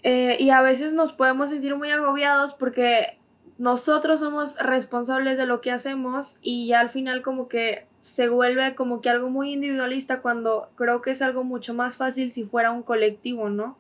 Eh, 0.03 0.37
y 0.39 0.51
a 0.51 0.61
veces 0.63 0.93
nos 0.93 1.13
podemos 1.13 1.51
sentir 1.51 1.77
muy 1.77 1.91
agobiados 1.91 2.53
porque 2.53 3.19
nosotros 3.57 4.21
somos 4.21 4.59
responsables 4.59 5.39
de 5.39 5.47
lo 5.47 5.61
que 5.61 5.71
hacemos 5.71 6.39
y 6.43 6.67
ya 6.67 6.81
al 6.81 6.91
final 6.91 7.23
como 7.23 7.49
que 7.49 7.87
se 8.01 8.29
vuelve 8.29 8.75
como 8.75 9.01
que 9.01 9.09
algo 9.09 9.31
muy 9.31 9.53
individualista 9.53 10.21
cuando 10.21 10.71
creo 10.77 11.01
que 11.01 11.11
es 11.11 11.23
algo 11.23 11.45
mucho 11.45 11.73
más 11.73 11.97
fácil 11.97 12.31
si 12.31 12.45
fuera 12.45 12.73
un 12.73 12.83
colectivo, 12.83 13.49
¿no? 13.49 13.79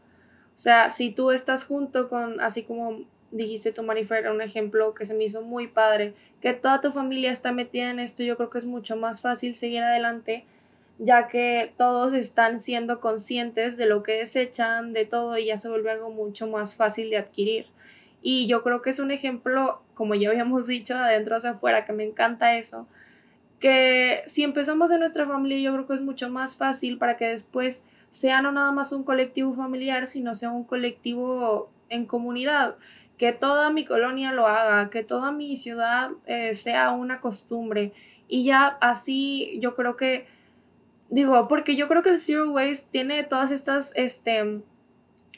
O 0.55 0.59
sea, 0.59 0.88
si 0.88 1.11
tú 1.11 1.31
estás 1.31 1.64
junto 1.64 2.09
con, 2.09 2.40
así 2.40 2.62
como 2.62 3.01
dijiste 3.33 3.73
tú, 3.73 3.83
Marifer, 3.83 4.31
un 4.31 4.40
ejemplo 4.40 4.95
que 4.95 5.05
se 5.05 5.14
me 5.14 5.25
hizo 5.25 5.43
muy 5.43 5.67
padre, 5.67 6.14
que 6.44 6.52
toda 6.52 6.80
tu 6.80 6.92
familia 6.92 7.33
está 7.33 7.50
metida 7.50 7.90
en 7.90 7.98
esto, 7.98 8.22
yo 8.22 8.37
creo 8.37 8.50
que 8.50 8.59
es 8.59 8.66
mucho 8.66 8.94
más 8.96 9.20
fácil 9.20 9.57
seguir 9.57 9.83
adelante 9.83 10.44
ya 10.98 11.28
que 11.28 11.72
todos 11.76 12.14
están 12.14 12.61
siendo 12.61 13.00
conscientes 13.00 13.76
de 13.76 13.87
lo 13.87 14.02
que 14.02 14.12
desechan, 14.12 14.92
de 14.92 15.07
todo, 15.07 15.37
y 15.38 15.46
ya 15.46 15.57
se 15.57 15.68
vuelve 15.68 15.90
algo 15.90 16.11
mucho 16.11 16.46
más 16.46 16.76
fácil 16.76 17.11
de 17.11 17.18
adquirir. 17.18 17.66
Y 18.22 18.46
yo 18.46 18.62
creo 18.62 18.80
que 18.80 18.90
es 18.90 18.98
un 18.98 19.11
ejemplo, 19.11 19.83
como 19.94 20.14
ya 20.14 20.30
habíamos 20.30 20.66
dicho, 20.68 20.94
de 20.94 21.00
adentro 21.00 21.37
hacia 21.37 21.50
afuera, 21.50 21.85
que 21.85 21.92
me 21.92 22.04
encanta 22.04 22.57
eso, 22.57 22.87
que 23.59 24.22
si 24.26 24.42
empezamos 24.42 24.90
en 24.90 25.00
nuestra 25.00 25.26
familia, 25.26 25.59
yo 25.59 25.72
creo 25.72 25.87
que 25.87 25.94
es 25.94 26.00
mucho 26.00 26.28
más 26.28 26.57
fácil 26.57 26.98
para 26.98 27.16
que 27.16 27.26
después 27.26 27.87
sea 28.11 28.42
no 28.42 28.52
nada 28.52 28.70
más 28.70 28.92
un 28.92 29.04
colectivo 29.04 29.52
familiar, 29.54 30.07
sino 30.07 30.35
sea 30.35 30.50
un 30.50 30.64
colectivo 30.64 31.70
en 31.88 32.07
comunidad, 32.07 32.76
que 33.18 33.33
toda 33.33 33.70
mi 33.70 33.85
colonia 33.85 34.33
lo 34.33 34.46
haga, 34.46 34.90
que 34.90 35.05
toda 35.05 35.31
mi 35.31 35.57
ciudad 35.57 36.11
eh, 36.27 36.55
sea 36.55 36.90
una 36.90 37.20
costumbre. 37.20 37.92
Y 38.29 38.44
ya 38.44 38.77
así 38.81 39.59
yo 39.61 39.74
creo 39.74 39.96
que, 39.96 40.27
digo, 41.11 41.46
porque 41.48 41.77
yo 41.77 41.88
creo 41.88 42.03
que 42.03 42.11
el 42.11 42.18
Zero 42.18 42.50
Waste 42.50 42.88
tiene 42.90 43.22
todas 43.22 43.50
estas, 43.50 43.92
este, 43.94 44.62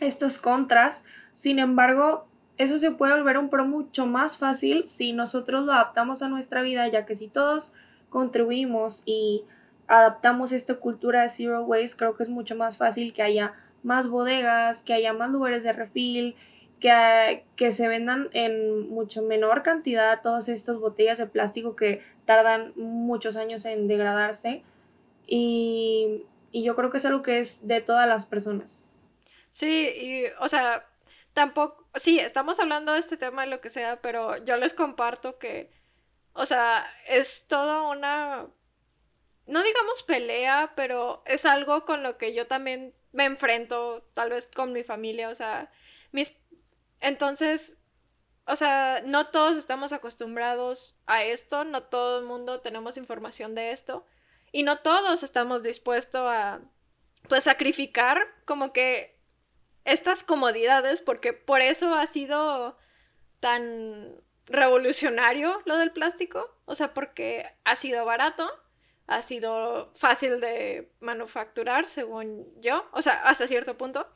estos 0.01 0.39
contras, 0.39 1.05
sin 1.33 1.59
embargo, 1.59 2.27
eso 2.57 2.79
se 2.79 2.93
puede 2.93 3.15
volver 3.15 3.37
un 3.37 3.51
pro 3.51 3.67
mucho 3.67 4.07
más 4.07 4.39
fácil 4.39 4.87
si 4.87 5.13
nosotros 5.13 5.67
lo 5.67 5.73
adaptamos 5.73 6.23
a 6.23 6.29
nuestra 6.29 6.63
vida, 6.63 6.89
ya 6.89 7.05
que 7.05 7.15
si 7.15 7.29
todos 7.29 7.75
contribuimos 8.09 9.03
y 9.05 9.45
adaptamos 9.89 10.53
esta 10.53 10.77
cultura 10.77 11.23
de 11.23 11.29
Zero 11.29 11.63
Waste, 11.65 11.97
creo 11.99 12.15
que 12.15 12.23
es 12.23 12.31
mucho 12.31 12.57
más 12.57 12.79
fácil 12.79 13.13
que 13.13 13.23
haya 13.23 13.53
más 13.83 14.09
bodegas, 14.09 14.83
que 14.83 14.95
haya 14.95 15.13
más 15.13 15.31
lugares 15.31 15.63
de 15.65 15.73
refil, 15.73 16.35
que, 16.81 17.45
que 17.57 17.73
se 17.73 17.89
vendan 17.89 18.29
en 18.33 18.89
mucho 18.89 19.23
menor 19.23 19.63
cantidad 19.63 20.21
todas 20.23 20.49
estas 20.49 20.77
botellas 20.77 21.19
de 21.19 21.27
plástico 21.27 21.77
que 21.77 22.03
tardan 22.25 22.73
muchos 22.77 23.37
años 23.37 23.65
en 23.65 23.89
degradarse. 23.89 24.63
Y, 25.27 26.25
y 26.51 26.63
yo 26.63 26.77
creo 26.77 26.91
que 26.91 26.99
es 26.99 27.05
algo 27.07 27.23
que 27.23 27.39
es 27.39 27.67
de 27.67 27.81
todas 27.81 28.09
las 28.09 28.27
personas. 28.27 28.85
Sí, 29.51 29.89
y, 29.89 30.25
o 30.41 30.49
sea, 30.49 30.87
tampoco, 31.33 31.87
sí, 31.95 32.19
estamos 32.19 32.61
hablando 32.61 32.93
de 32.93 32.99
este 32.99 33.17
tema 33.17 33.47
y 33.47 33.51
lo 33.51 33.61
que 33.61 33.71
sea, 33.71 34.01
pero 34.03 34.37
yo 34.45 34.57
les 34.57 34.75
comparto 34.75 35.39
que, 35.39 35.71
o 36.35 36.47
sea, 36.47 36.87
es 37.09 37.47
toda 37.49 37.83
una, 37.91 38.47
no 39.47 39.63
digamos 39.63 40.03
pelea, 40.03 40.73
pero 40.77 41.23
es 41.25 41.47
algo 41.47 41.85
con 41.85 42.03
lo 42.03 42.19
que 42.19 42.35
yo 42.35 42.47
también 42.47 42.95
me 43.13 43.25
enfrento, 43.25 44.03
tal 44.13 44.31
vez 44.31 44.47
con 44.55 44.73
mi 44.73 44.83
familia, 44.83 45.31
o 45.31 45.35
sea, 45.35 45.71
mis 46.13 46.33
entonces, 47.01 47.75
o 48.47 48.57
sea, 48.57 49.03
no 49.05 49.29
todos 49.29 49.57
estamos 49.57 49.93
acostumbrados 49.93 50.97
a 51.07 51.25
esto, 51.25 51.65
no 51.65 51.83
todo 51.83 52.21
el 52.21 52.25
mundo 52.25 52.61
tenemos 52.61 52.97
información 52.97 53.55
de 53.55 53.73
esto 53.73 54.07
y 54.53 54.63
no 54.63 54.77
todos 54.77 55.23
estamos 55.23 55.63
dispuestos 55.63 56.23
a, 56.27 56.61
pues, 57.29 57.45
sacrificar 57.45 58.23
como 58.45 58.73
que 58.73 59.19
estas 59.85 60.23
comodidades, 60.25 61.01
porque 61.01 61.33
por 61.33 61.61
eso 61.61 61.95
ha 61.95 62.07
sido 62.07 62.77
tan 63.41 64.21
revolucionario 64.47 65.61
lo 65.65 65.77
del 65.77 65.93
plástico, 65.93 66.57
o 66.65 66.75
sea, 66.75 66.95
porque 66.95 67.53
ha 67.65 67.77
sido 67.77 68.05
barato, 68.05 68.49
ha 69.07 69.23
sido 69.23 69.93
fácil 69.95 70.41
de 70.41 70.93
manufacturar, 71.01 71.87
según 71.87 72.47
yo, 72.61 72.89
o 72.93 73.03
sea, 73.03 73.15
hasta 73.25 73.47
cierto 73.47 73.77
punto. 73.77 74.09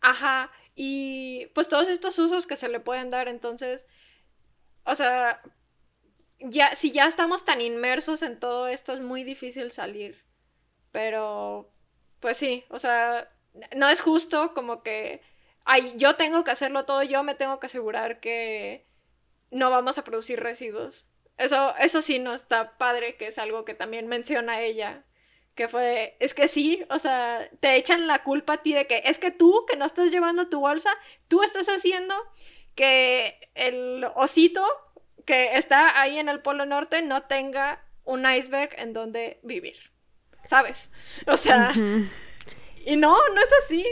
Ajá, 0.00 0.50
y 0.74 1.46
pues 1.54 1.68
todos 1.68 1.88
estos 1.88 2.18
usos 2.18 2.46
que 2.46 2.56
se 2.56 2.68
le 2.68 2.80
pueden 2.80 3.10
dar, 3.10 3.28
entonces, 3.28 3.86
o 4.84 4.94
sea, 4.94 5.42
ya, 6.40 6.74
si 6.74 6.92
ya 6.92 7.06
estamos 7.06 7.44
tan 7.44 7.60
inmersos 7.60 8.22
en 8.22 8.38
todo 8.38 8.68
esto, 8.68 8.92
es 8.92 9.00
muy 9.00 9.24
difícil 9.24 9.70
salir. 9.72 10.24
Pero, 10.92 11.72
pues 12.20 12.36
sí, 12.36 12.64
o 12.70 12.78
sea, 12.78 13.30
no 13.76 13.88
es 13.88 14.00
justo 14.00 14.54
como 14.54 14.82
que, 14.82 15.22
ay, 15.64 15.94
yo 15.96 16.16
tengo 16.16 16.44
que 16.44 16.50
hacerlo 16.50 16.84
todo, 16.84 17.02
yo 17.02 17.22
me 17.22 17.34
tengo 17.34 17.60
que 17.60 17.66
asegurar 17.66 18.20
que 18.20 18.86
no 19.50 19.70
vamos 19.70 19.98
a 19.98 20.04
producir 20.04 20.40
residuos. 20.40 21.06
Eso, 21.36 21.74
eso 21.78 22.02
sí 22.02 22.18
no 22.18 22.34
está 22.34 22.76
padre, 22.78 23.16
que 23.16 23.28
es 23.28 23.38
algo 23.38 23.64
que 23.64 23.74
también 23.74 24.06
menciona 24.06 24.60
ella 24.62 25.04
que 25.54 25.68
fue, 25.68 26.16
es 26.18 26.34
que 26.34 26.48
sí, 26.48 26.84
o 26.90 26.98
sea, 26.98 27.48
te 27.60 27.76
echan 27.76 28.06
la 28.06 28.22
culpa 28.22 28.54
a 28.54 28.62
ti 28.62 28.74
de 28.74 28.86
que 28.86 29.02
es 29.04 29.18
que 29.18 29.30
tú 29.30 29.64
que 29.68 29.76
no 29.76 29.84
estás 29.84 30.10
llevando 30.10 30.48
tu 30.48 30.60
bolsa, 30.60 30.90
tú 31.28 31.42
estás 31.42 31.68
haciendo 31.68 32.14
que 32.74 33.38
el 33.54 34.04
osito 34.16 34.64
que 35.24 35.56
está 35.56 36.00
ahí 36.00 36.18
en 36.18 36.28
el 36.28 36.40
Polo 36.40 36.66
Norte 36.66 37.02
no 37.02 37.22
tenga 37.22 37.84
un 38.04 38.28
iceberg 38.30 38.70
en 38.78 38.92
donde 38.92 39.38
vivir, 39.42 39.76
¿sabes? 40.44 40.90
O 41.26 41.36
sea, 41.36 41.72
y 42.84 42.96
no, 42.96 43.16
no 43.34 43.40
es 43.40 43.50
así. 43.64 43.86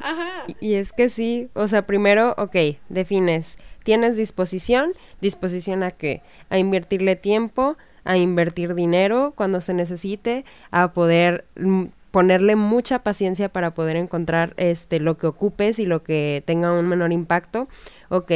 Ajá. 0.00 0.44
Y 0.60 0.74
es 0.74 0.92
que 0.92 1.08
sí, 1.08 1.48
o 1.54 1.66
sea, 1.66 1.86
primero, 1.86 2.34
ok, 2.38 2.56
defines, 2.88 3.56
tienes 3.84 4.16
disposición, 4.16 4.92
disposición 5.20 5.82
a 5.82 5.92
qué? 5.92 6.22
A 6.50 6.58
invertirle 6.58 7.16
tiempo, 7.16 7.76
a 8.08 8.16
invertir 8.16 8.74
dinero 8.74 9.34
cuando 9.36 9.60
se 9.60 9.74
necesite, 9.74 10.46
a 10.70 10.92
poder 10.92 11.44
mm, 11.56 11.84
ponerle 12.10 12.56
mucha 12.56 13.00
paciencia 13.00 13.50
para 13.50 13.72
poder 13.72 13.96
encontrar 13.96 14.54
este 14.56 14.98
lo 14.98 15.18
que 15.18 15.26
ocupes 15.26 15.78
y 15.78 15.84
lo 15.84 16.02
que 16.02 16.42
tenga 16.46 16.72
un 16.72 16.88
menor 16.88 17.12
impacto. 17.12 17.68
Ok, 18.08 18.32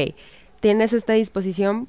tienes 0.61 0.93
esta 0.93 1.15
disposición 1.15 1.89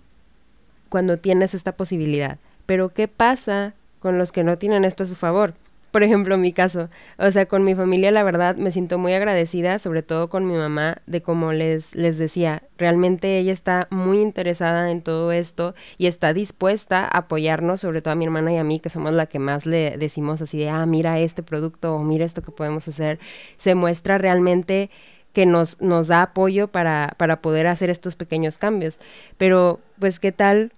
cuando 0.87 1.17
tienes 1.17 1.53
esta 1.53 1.73
posibilidad. 1.73 2.37
Pero 2.65 2.89
¿qué 2.89 3.09
pasa 3.09 3.73
con 3.99 4.17
los 4.17 4.31
que 4.31 4.45
no 4.45 4.57
tienen 4.57 4.85
esto 4.85 5.03
a 5.03 5.07
su 5.07 5.15
favor? 5.15 5.53
Por 5.93 6.01
ejemplo, 6.01 6.39
mi 6.39 6.53
caso. 6.53 6.89
O 7.19 7.29
sea, 7.29 7.45
con 7.45 7.63
mi 7.63 7.75
familia, 7.75 8.09
la 8.09 8.23
verdad, 8.23 8.55
me 8.55 8.71
siento 8.71 8.97
muy 8.97 9.13
agradecida, 9.13 9.77
sobre 9.77 10.01
todo 10.01 10.27
con 10.27 10.47
mi 10.47 10.55
mamá, 10.55 11.03
de 11.05 11.21
como 11.21 11.53
les, 11.53 11.93
les 11.93 12.17
decía, 12.17 12.63
realmente 12.79 13.37
ella 13.37 13.53
está 13.53 13.87
muy 13.91 14.19
interesada 14.19 14.89
en 14.89 15.03
todo 15.03 15.31
esto 15.31 15.75
y 15.99 16.07
está 16.07 16.33
dispuesta 16.33 17.03
a 17.03 17.19
apoyarnos, 17.19 17.81
sobre 17.81 18.01
todo 18.01 18.11
a 18.11 18.15
mi 18.15 18.25
hermana 18.25 18.51
y 18.51 18.57
a 18.57 18.63
mí, 18.63 18.79
que 18.79 18.89
somos 18.89 19.13
la 19.13 19.27
que 19.27 19.37
más 19.37 19.67
le 19.67 19.95
decimos 19.99 20.41
así 20.41 20.57
de, 20.57 20.69
ah, 20.69 20.87
mira 20.87 21.19
este 21.19 21.43
producto 21.43 21.93
o 21.93 22.03
mira 22.03 22.25
esto 22.25 22.41
que 22.41 22.51
podemos 22.51 22.87
hacer. 22.87 23.19
Se 23.57 23.75
muestra 23.75 24.17
realmente 24.17 24.89
que 25.31 25.45
nos, 25.45 25.79
nos 25.79 26.07
da 26.07 26.23
apoyo 26.23 26.69
para, 26.69 27.13
para 27.17 27.39
poder 27.43 27.67
hacer 27.67 27.91
estos 27.91 28.15
pequeños 28.15 28.57
cambios. 28.57 28.97
Pero, 29.37 29.79
pues, 29.99 30.19
¿qué 30.19 30.31
tal 30.31 30.71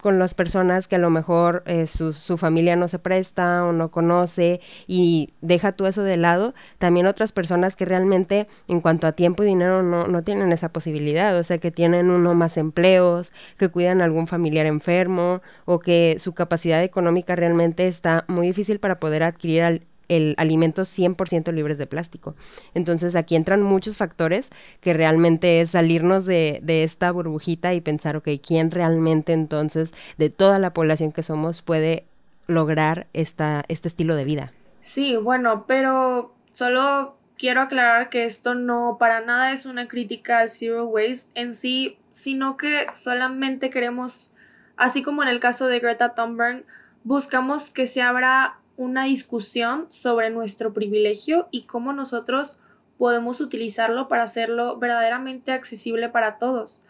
con 0.00 0.18
las 0.18 0.34
personas 0.34 0.88
que 0.88 0.96
a 0.96 0.98
lo 0.98 1.10
mejor 1.10 1.62
eh, 1.66 1.86
su, 1.86 2.12
su, 2.12 2.36
familia 2.36 2.76
no 2.76 2.88
se 2.88 2.98
presta 2.98 3.64
o 3.64 3.72
no 3.72 3.90
conoce 3.90 4.60
y 4.86 5.32
deja 5.40 5.72
tú 5.72 5.86
eso 5.86 6.02
de 6.02 6.16
lado, 6.16 6.54
también 6.78 7.06
otras 7.06 7.32
personas 7.32 7.76
que 7.76 7.84
realmente 7.84 8.46
en 8.68 8.80
cuanto 8.80 9.06
a 9.06 9.12
tiempo 9.12 9.42
y 9.42 9.46
dinero 9.46 9.82
no, 9.82 10.06
no 10.06 10.22
tienen 10.22 10.52
esa 10.52 10.70
posibilidad, 10.70 11.36
o 11.36 11.42
sea 11.42 11.58
que 11.58 11.70
tienen 11.70 12.10
uno 12.10 12.34
más 12.34 12.56
empleos, 12.56 13.32
que 13.58 13.68
cuidan 13.68 14.00
a 14.00 14.04
algún 14.04 14.26
familiar 14.26 14.66
enfermo 14.66 15.42
o 15.64 15.80
que 15.80 16.16
su 16.20 16.32
capacidad 16.32 16.82
económica 16.82 17.34
realmente 17.36 17.88
está 17.88 18.24
muy 18.28 18.46
difícil 18.46 18.78
para 18.78 19.00
poder 19.00 19.22
adquirir 19.24 19.62
al, 19.62 19.82
el 20.08 20.34
alimentos 20.38 20.88
100% 20.96 21.52
libres 21.52 21.78
de 21.78 21.86
plástico. 21.86 22.34
Entonces 22.74 23.14
aquí 23.16 23.36
entran 23.36 23.62
muchos 23.62 23.96
factores 23.96 24.50
que 24.80 24.94
realmente 24.94 25.60
es 25.60 25.70
salirnos 25.70 26.24
de, 26.24 26.60
de, 26.62 26.84
esta 26.84 27.10
burbujita 27.12 27.74
y 27.74 27.80
pensar, 27.80 28.16
ok, 28.16 28.28
¿quién 28.44 28.70
realmente 28.70 29.32
entonces 29.32 29.92
de 30.16 30.30
toda 30.30 30.58
la 30.58 30.72
población 30.72 31.12
que 31.12 31.22
somos 31.22 31.62
puede 31.62 32.04
lograr 32.46 33.06
esta, 33.12 33.64
este 33.68 33.88
estilo 33.88 34.16
de 34.16 34.24
vida? 34.24 34.50
Sí, 34.82 35.16
bueno, 35.16 35.64
pero 35.66 36.34
solo 36.50 37.16
quiero 37.36 37.60
aclarar 37.60 38.08
que 38.08 38.24
esto 38.24 38.54
no 38.54 38.96
para 38.98 39.20
nada 39.20 39.52
es 39.52 39.64
una 39.66 39.86
crítica 39.86 40.40
al 40.40 40.48
zero 40.48 40.86
waste 40.86 41.30
en 41.40 41.54
sí, 41.54 41.98
sino 42.10 42.56
que 42.56 42.86
solamente 42.92 43.70
queremos, 43.70 44.34
así 44.76 45.02
como 45.02 45.22
en 45.22 45.28
el 45.28 45.40
caso 45.40 45.68
de 45.68 45.78
Greta 45.78 46.14
Thunberg, 46.14 46.64
buscamos 47.04 47.70
que 47.70 47.86
se 47.86 48.02
abra 48.02 48.58
una 48.78 49.04
discusión 49.04 49.86
sobre 49.90 50.30
nuestro 50.30 50.72
privilegio 50.72 51.48
y 51.50 51.64
cómo 51.64 51.92
nosotros 51.92 52.62
podemos 52.96 53.40
utilizarlo 53.40 54.08
para 54.08 54.22
hacerlo 54.22 54.78
verdaderamente 54.78 55.52
accesible 55.52 56.08
para 56.08 56.38
todos. 56.38 56.82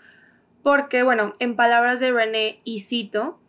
Porque, 0.63 1.03
bueno, 1.03 1.33
en 1.39 1.57
palabras 1.57 1.99
de 1.99 2.13
René, 2.13 2.61
y 2.63 2.81
cito, 2.81 3.41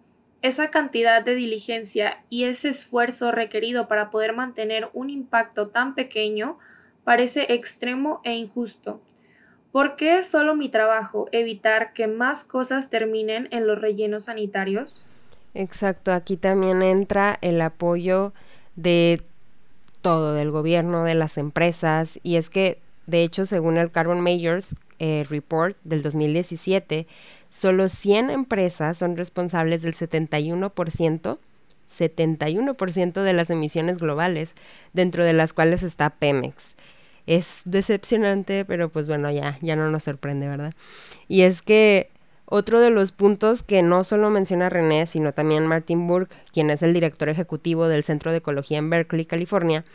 esa 0.41 0.71
cantidad 0.71 1.21
de 1.21 1.35
diligencia 1.35 2.23
y 2.29 2.45
ese 2.45 2.69
esfuerzo 2.69 3.31
requerido 3.31 3.89
para 3.89 4.09
poder 4.09 4.33
mantener 4.33 4.89
un 4.93 5.09
impacto 5.09 5.67
tan 5.67 5.93
pequeño 5.93 6.57
parece 7.03 7.53
extremo 7.53 8.21
e 8.23 8.35
injusto. 8.35 9.01
¿Por 9.73 9.97
qué 9.97 10.19
es 10.19 10.27
solo 10.27 10.55
mi 10.55 10.69
trabajo 10.69 11.27
evitar 11.33 11.91
que 11.91 12.07
más 12.07 12.45
cosas 12.45 12.89
terminen 12.89 13.49
en 13.51 13.67
los 13.67 13.79
rellenos 13.81 14.25
sanitarios? 14.25 15.08
Exacto, 15.53 16.13
aquí 16.13 16.37
también 16.37 16.81
entra 16.81 17.37
el 17.41 17.59
apoyo 17.61 18.33
de 18.75 19.21
todo, 20.01 20.33
del 20.33 20.51
gobierno, 20.51 21.03
de 21.03 21.15
las 21.15 21.37
empresas, 21.37 22.19
y 22.23 22.35
es 22.35 22.49
que, 22.49 22.79
de 23.07 23.23
hecho, 23.23 23.45
según 23.45 23.77
el 23.77 23.91
Carbon 23.91 24.21
Majors 24.21 24.75
eh, 24.99 25.25
Report 25.29 25.75
del 25.83 26.01
2017, 26.01 27.07
solo 27.49 27.89
100 27.89 28.29
empresas 28.29 28.97
son 28.97 29.17
responsables 29.17 29.81
del 29.81 29.95
71% 29.95 31.39
71% 31.89 33.23
de 33.23 33.33
las 33.33 33.49
emisiones 33.49 33.97
globales, 33.97 34.53
dentro 34.93 35.23
de 35.23 35.33
las 35.33 35.53
cuales 35.53 35.83
está 35.83 36.11
Pemex. 36.11 36.75
Es 37.25 37.61
decepcionante, 37.65 38.65
pero 38.65 38.89
pues 38.89 39.07
bueno, 39.07 39.29
ya, 39.31 39.57
ya 39.61 39.75
no 39.75 39.89
nos 39.89 40.03
sorprende, 40.03 40.47
¿verdad? 40.47 40.73
Y 41.27 41.41
es 41.41 41.61
que 41.61 42.09
otro 42.51 42.79
de 42.79 42.89
los 42.89 43.11
puntos 43.11 43.61
que 43.61 43.83
no 43.83 44.03
solo 44.03 44.31
menciona 44.31 44.69
René, 44.69 45.05
sino 45.05 45.33
también 45.33 45.67
Martin 45.67 46.07
Burke, 46.07 46.35
quien 46.51 46.71
es 46.71 46.81
el 46.81 46.93
director 46.93 47.29
ejecutivo 47.29 47.87
del 47.87 48.03
Centro 48.03 48.31
de 48.31 48.37
Ecología 48.37 48.79
en 48.79 48.89
Berkeley, 48.89 49.25
California, 49.25 49.85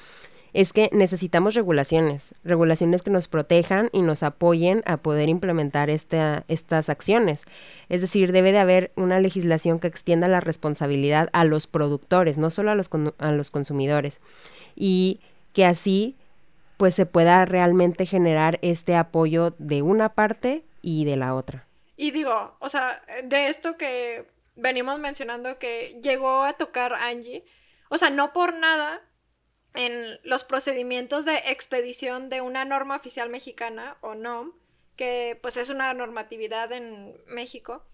es 0.52 0.72
que 0.72 0.88
necesitamos 0.92 1.54
regulaciones, 1.54 2.32
regulaciones 2.44 3.02
que 3.02 3.10
nos 3.10 3.26
protejan 3.26 3.90
y 3.92 4.02
nos 4.02 4.22
apoyen 4.22 4.84
a 4.86 4.98
poder 4.98 5.28
implementar 5.28 5.90
estas 5.90 6.88
acciones. 6.88 7.42
Es 7.88 8.00
decir, 8.00 8.30
debe 8.30 8.52
de 8.52 8.60
haber 8.60 8.92
una 8.94 9.18
legislación 9.18 9.80
que 9.80 9.88
extienda 9.88 10.28
la 10.28 10.38
responsabilidad 10.38 11.30
a 11.32 11.44
los 11.44 11.66
productores, 11.66 12.38
no 12.38 12.50
solo 12.50 12.70
a 12.70 12.76
los, 12.76 12.88
a 13.18 13.32
los 13.32 13.50
consumidores, 13.50 14.20
y 14.76 15.18
que 15.52 15.66
así 15.66 16.14
pues 16.76 16.94
se 16.94 17.04
pueda 17.04 17.44
realmente 17.46 18.06
generar 18.06 18.60
este 18.62 18.94
apoyo 18.94 19.54
de 19.58 19.82
una 19.82 20.10
parte 20.10 20.62
y 20.82 21.04
de 21.04 21.16
la 21.16 21.34
otra. 21.34 21.66
Y 21.96 22.10
digo, 22.10 22.56
o 22.58 22.68
sea, 22.68 23.04
de 23.22 23.48
esto 23.48 23.76
que 23.76 24.26
venimos 24.56 24.98
mencionando 24.98 25.58
que 25.58 26.00
llegó 26.02 26.42
a 26.42 26.54
tocar 26.54 26.94
Angie, 26.94 27.44
o 27.88 27.98
sea, 27.98 28.10
no 28.10 28.32
por 28.32 28.54
nada 28.54 29.02
en 29.74 30.20
los 30.22 30.44
procedimientos 30.44 31.24
de 31.24 31.36
expedición 31.46 32.30
de 32.30 32.40
una 32.40 32.64
norma 32.64 32.96
oficial 32.96 33.28
mexicana 33.28 33.96
o 34.00 34.14
NOM, 34.14 34.52
que 34.96 35.38
pues 35.42 35.56
es 35.56 35.70
una 35.70 35.92
normatividad 35.94 36.72
en 36.72 37.16
México. 37.26 37.84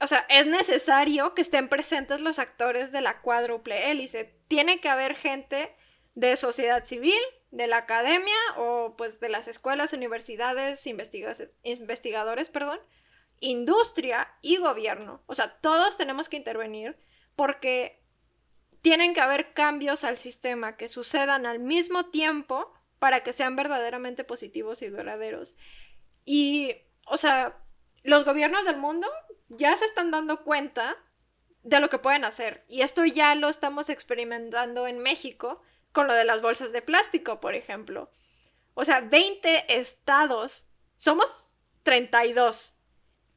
O 0.00 0.06
sea, 0.06 0.26
es 0.28 0.46
necesario 0.46 1.34
que 1.34 1.42
estén 1.42 1.68
presentes 1.68 2.20
los 2.20 2.38
actores 2.38 2.92
de 2.92 3.00
la 3.00 3.20
cuádruple 3.20 3.90
hélice. 3.90 4.34
Tiene 4.48 4.80
que 4.80 4.88
haber 4.88 5.16
gente 5.16 5.74
de 6.14 6.36
sociedad 6.36 6.84
civil, 6.84 7.18
de 7.50 7.66
la 7.66 7.78
academia 7.78 8.36
o 8.56 8.94
pues 8.96 9.20
de 9.20 9.28
las 9.28 9.48
escuelas, 9.48 9.92
universidades, 9.92 10.86
investigadores, 10.86 12.48
perdón, 12.50 12.78
industria 13.40 14.28
y 14.42 14.56
gobierno. 14.56 15.22
O 15.26 15.34
sea, 15.34 15.58
todos 15.60 15.96
tenemos 15.96 16.28
que 16.28 16.36
intervenir 16.36 16.98
porque 17.36 18.02
tienen 18.80 19.14
que 19.14 19.20
haber 19.20 19.52
cambios 19.52 20.04
al 20.04 20.16
sistema 20.16 20.76
que 20.76 20.88
sucedan 20.88 21.46
al 21.46 21.58
mismo 21.58 22.06
tiempo 22.06 22.72
para 22.98 23.22
que 23.22 23.32
sean 23.32 23.56
verdaderamente 23.56 24.24
positivos 24.24 24.82
y 24.82 24.88
duraderos. 24.88 25.56
Y, 26.24 26.76
o 27.06 27.16
sea, 27.16 27.58
los 28.02 28.24
gobiernos 28.24 28.64
del 28.64 28.76
mundo 28.76 29.08
ya 29.48 29.76
se 29.76 29.84
están 29.84 30.10
dando 30.10 30.44
cuenta 30.44 30.96
de 31.62 31.80
lo 31.80 31.90
que 31.90 31.98
pueden 31.98 32.24
hacer. 32.24 32.64
Y 32.68 32.82
esto 32.82 33.04
ya 33.04 33.34
lo 33.34 33.48
estamos 33.48 33.88
experimentando 33.88 34.86
en 34.86 34.98
México 34.98 35.60
con 35.92 36.06
lo 36.06 36.14
de 36.14 36.24
las 36.24 36.40
bolsas 36.40 36.72
de 36.72 36.82
plástico, 36.82 37.40
por 37.40 37.54
ejemplo. 37.54 38.10
O 38.74 38.84
sea, 38.84 39.00
20 39.00 39.78
estados, 39.78 40.66
somos 40.96 41.56
32, 41.82 42.77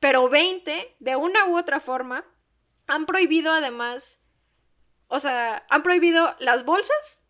pero 0.01 0.27
20, 0.27 0.97
de 0.99 1.15
una 1.15 1.45
u 1.45 1.57
otra 1.57 1.79
forma, 1.79 2.25
han 2.87 3.05
prohibido 3.05 3.53
además 3.53 4.21
o 5.13 5.19
sea, 5.19 5.65
han 5.69 5.83
prohibido 5.83 6.33
las 6.39 6.63
bolsas 6.63 7.21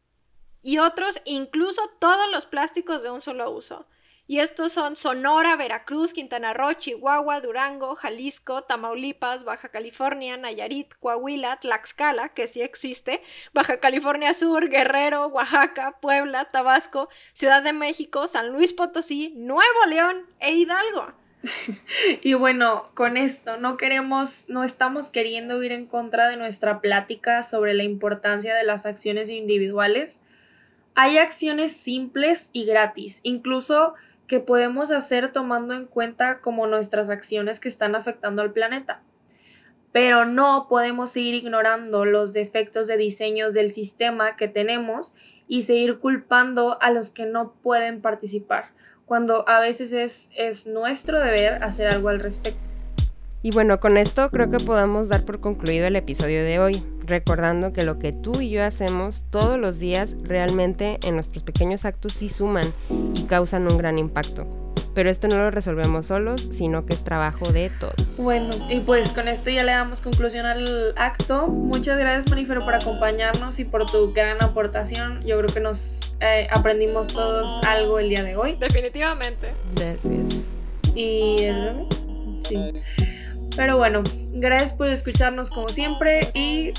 y 0.61 0.77
otros, 0.77 1.19
incluso 1.25 1.81
todos 1.99 2.29
los 2.31 2.45
plásticos 2.45 3.01
de 3.01 3.09
un 3.09 3.21
solo 3.21 3.49
uso. 3.49 3.87
Y 4.27 4.37
estos 4.37 4.71
son 4.71 4.95
Sonora, 4.95 5.55
Veracruz, 5.55 6.13
Quintana 6.13 6.53
Roo, 6.53 6.73
Chihuahua, 6.73 7.41
Durango, 7.41 7.95
Jalisco, 7.95 8.61
Tamaulipas, 8.65 9.43
Baja 9.45 9.69
California, 9.69 10.37
Nayarit, 10.37 10.93
Coahuila, 10.99 11.57
Tlaxcala, 11.57 12.29
que 12.29 12.47
sí 12.47 12.61
existe, 12.61 13.23
Baja 13.51 13.79
California 13.79 14.35
Sur, 14.35 14.69
Guerrero, 14.69 15.25
Oaxaca, 15.29 15.97
Puebla, 16.01 16.51
Tabasco, 16.51 17.09
Ciudad 17.33 17.63
de 17.63 17.73
México, 17.73 18.27
San 18.27 18.49
Luis 18.49 18.73
Potosí, 18.73 19.33
Nuevo 19.35 19.85
León 19.87 20.27
e 20.39 20.53
Hidalgo. 20.53 21.20
y 22.21 22.33
bueno, 22.33 22.89
con 22.93 23.17
esto 23.17 23.57
no 23.57 23.77
queremos, 23.77 24.45
no 24.49 24.63
estamos 24.63 25.09
queriendo 25.09 25.61
ir 25.63 25.71
en 25.71 25.87
contra 25.87 26.27
de 26.27 26.37
nuestra 26.37 26.81
plática 26.81 27.43
sobre 27.43 27.73
la 27.73 27.83
importancia 27.83 28.55
de 28.55 28.63
las 28.63 28.85
acciones 28.85 29.29
individuales. 29.29 30.21
Hay 30.93 31.17
acciones 31.17 31.71
simples 31.75 32.49
y 32.53 32.65
gratis, 32.65 33.21
incluso 33.23 33.95
que 34.27 34.39
podemos 34.39 34.91
hacer 34.91 35.31
tomando 35.31 35.73
en 35.73 35.85
cuenta 35.85 36.39
como 36.39 36.67
nuestras 36.67 37.09
acciones 37.09 37.59
que 37.59 37.69
están 37.69 37.95
afectando 37.95 38.41
al 38.41 38.53
planeta. 38.53 39.01
Pero 39.91 40.23
no 40.25 40.67
podemos 40.69 41.11
seguir 41.11 41.33
ignorando 41.33 42.05
los 42.05 42.31
defectos 42.31 42.87
de 42.87 42.95
diseños 42.95 43.53
del 43.53 43.73
sistema 43.73 44.37
que 44.37 44.47
tenemos 44.47 45.13
y 45.49 45.63
seguir 45.63 45.99
culpando 45.99 46.81
a 46.81 46.91
los 46.91 47.09
que 47.09 47.25
no 47.25 47.53
pueden 47.61 48.01
participar 48.01 48.71
cuando 49.11 49.43
a 49.49 49.59
veces 49.59 49.91
es, 49.91 50.31
es 50.37 50.67
nuestro 50.67 51.19
deber 51.19 51.61
hacer 51.65 51.89
algo 51.89 52.07
al 52.07 52.21
respecto. 52.21 52.69
Y 53.43 53.51
bueno, 53.51 53.81
con 53.81 53.97
esto 53.97 54.29
creo 54.29 54.49
que 54.49 54.59
podemos 54.59 55.09
dar 55.09 55.25
por 55.25 55.41
concluido 55.41 55.85
el 55.85 55.97
episodio 55.97 56.45
de 56.45 56.59
hoy, 56.59 56.81
recordando 57.03 57.73
que 57.73 57.83
lo 57.83 57.99
que 57.99 58.13
tú 58.13 58.39
y 58.39 58.51
yo 58.51 58.63
hacemos 58.63 59.25
todos 59.29 59.59
los 59.59 59.79
días 59.79 60.15
realmente 60.23 60.97
en 61.03 61.15
nuestros 61.15 61.43
pequeños 61.43 61.83
actos 61.83 62.13
sí 62.13 62.29
suman 62.29 62.71
y 63.13 63.23
causan 63.23 63.69
un 63.69 63.77
gran 63.77 63.99
impacto 63.99 64.70
pero 64.93 65.09
esto 65.09 65.27
no 65.27 65.37
lo 65.37 65.51
resolvemos 65.51 66.07
solos, 66.07 66.47
sino 66.51 66.85
que 66.85 66.93
es 66.93 67.03
trabajo 67.03 67.51
de 67.51 67.69
todos. 67.79 67.95
Bueno, 68.17 68.53
y 68.69 68.79
pues 68.79 69.11
con 69.11 69.27
esto 69.27 69.49
ya 69.49 69.63
le 69.63 69.71
damos 69.71 70.01
conclusión 70.01 70.45
al 70.45 70.93
acto. 70.97 71.47
Muchas 71.47 71.97
gracias, 71.97 72.29
Manifero, 72.29 72.61
por 72.63 72.75
acompañarnos 72.75 73.59
y 73.59 73.65
por 73.65 73.89
tu 73.89 74.13
gran 74.13 74.41
aportación. 74.43 75.23
Yo 75.25 75.37
creo 75.39 75.53
que 75.53 75.59
nos 75.59 76.13
eh, 76.19 76.47
aprendimos 76.51 77.07
todos 77.07 77.63
algo 77.63 77.99
el 77.99 78.09
día 78.09 78.23
de 78.23 78.35
hoy. 78.35 78.55
Definitivamente. 78.59 79.51
Gracias. 79.75 80.35
Y 80.95 81.47
sí. 82.41 82.73
Pero 83.55 83.77
bueno, 83.77 84.03
gracias 84.33 84.73
por 84.73 84.87
escucharnos 84.87 85.49
como 85.49 85.69
siempre 85.69 86.31
y 86.33 86.73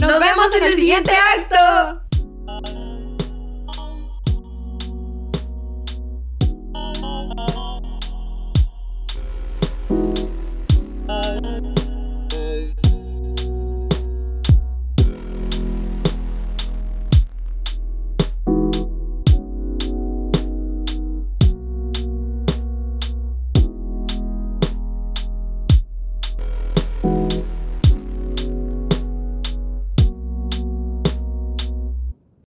nos, 0.00 0.18
vemos 0.18 0.54
en 0.56 0.64
el 0.64 0.74
siguiente 0.74 1.12
acto. 1.12 2.00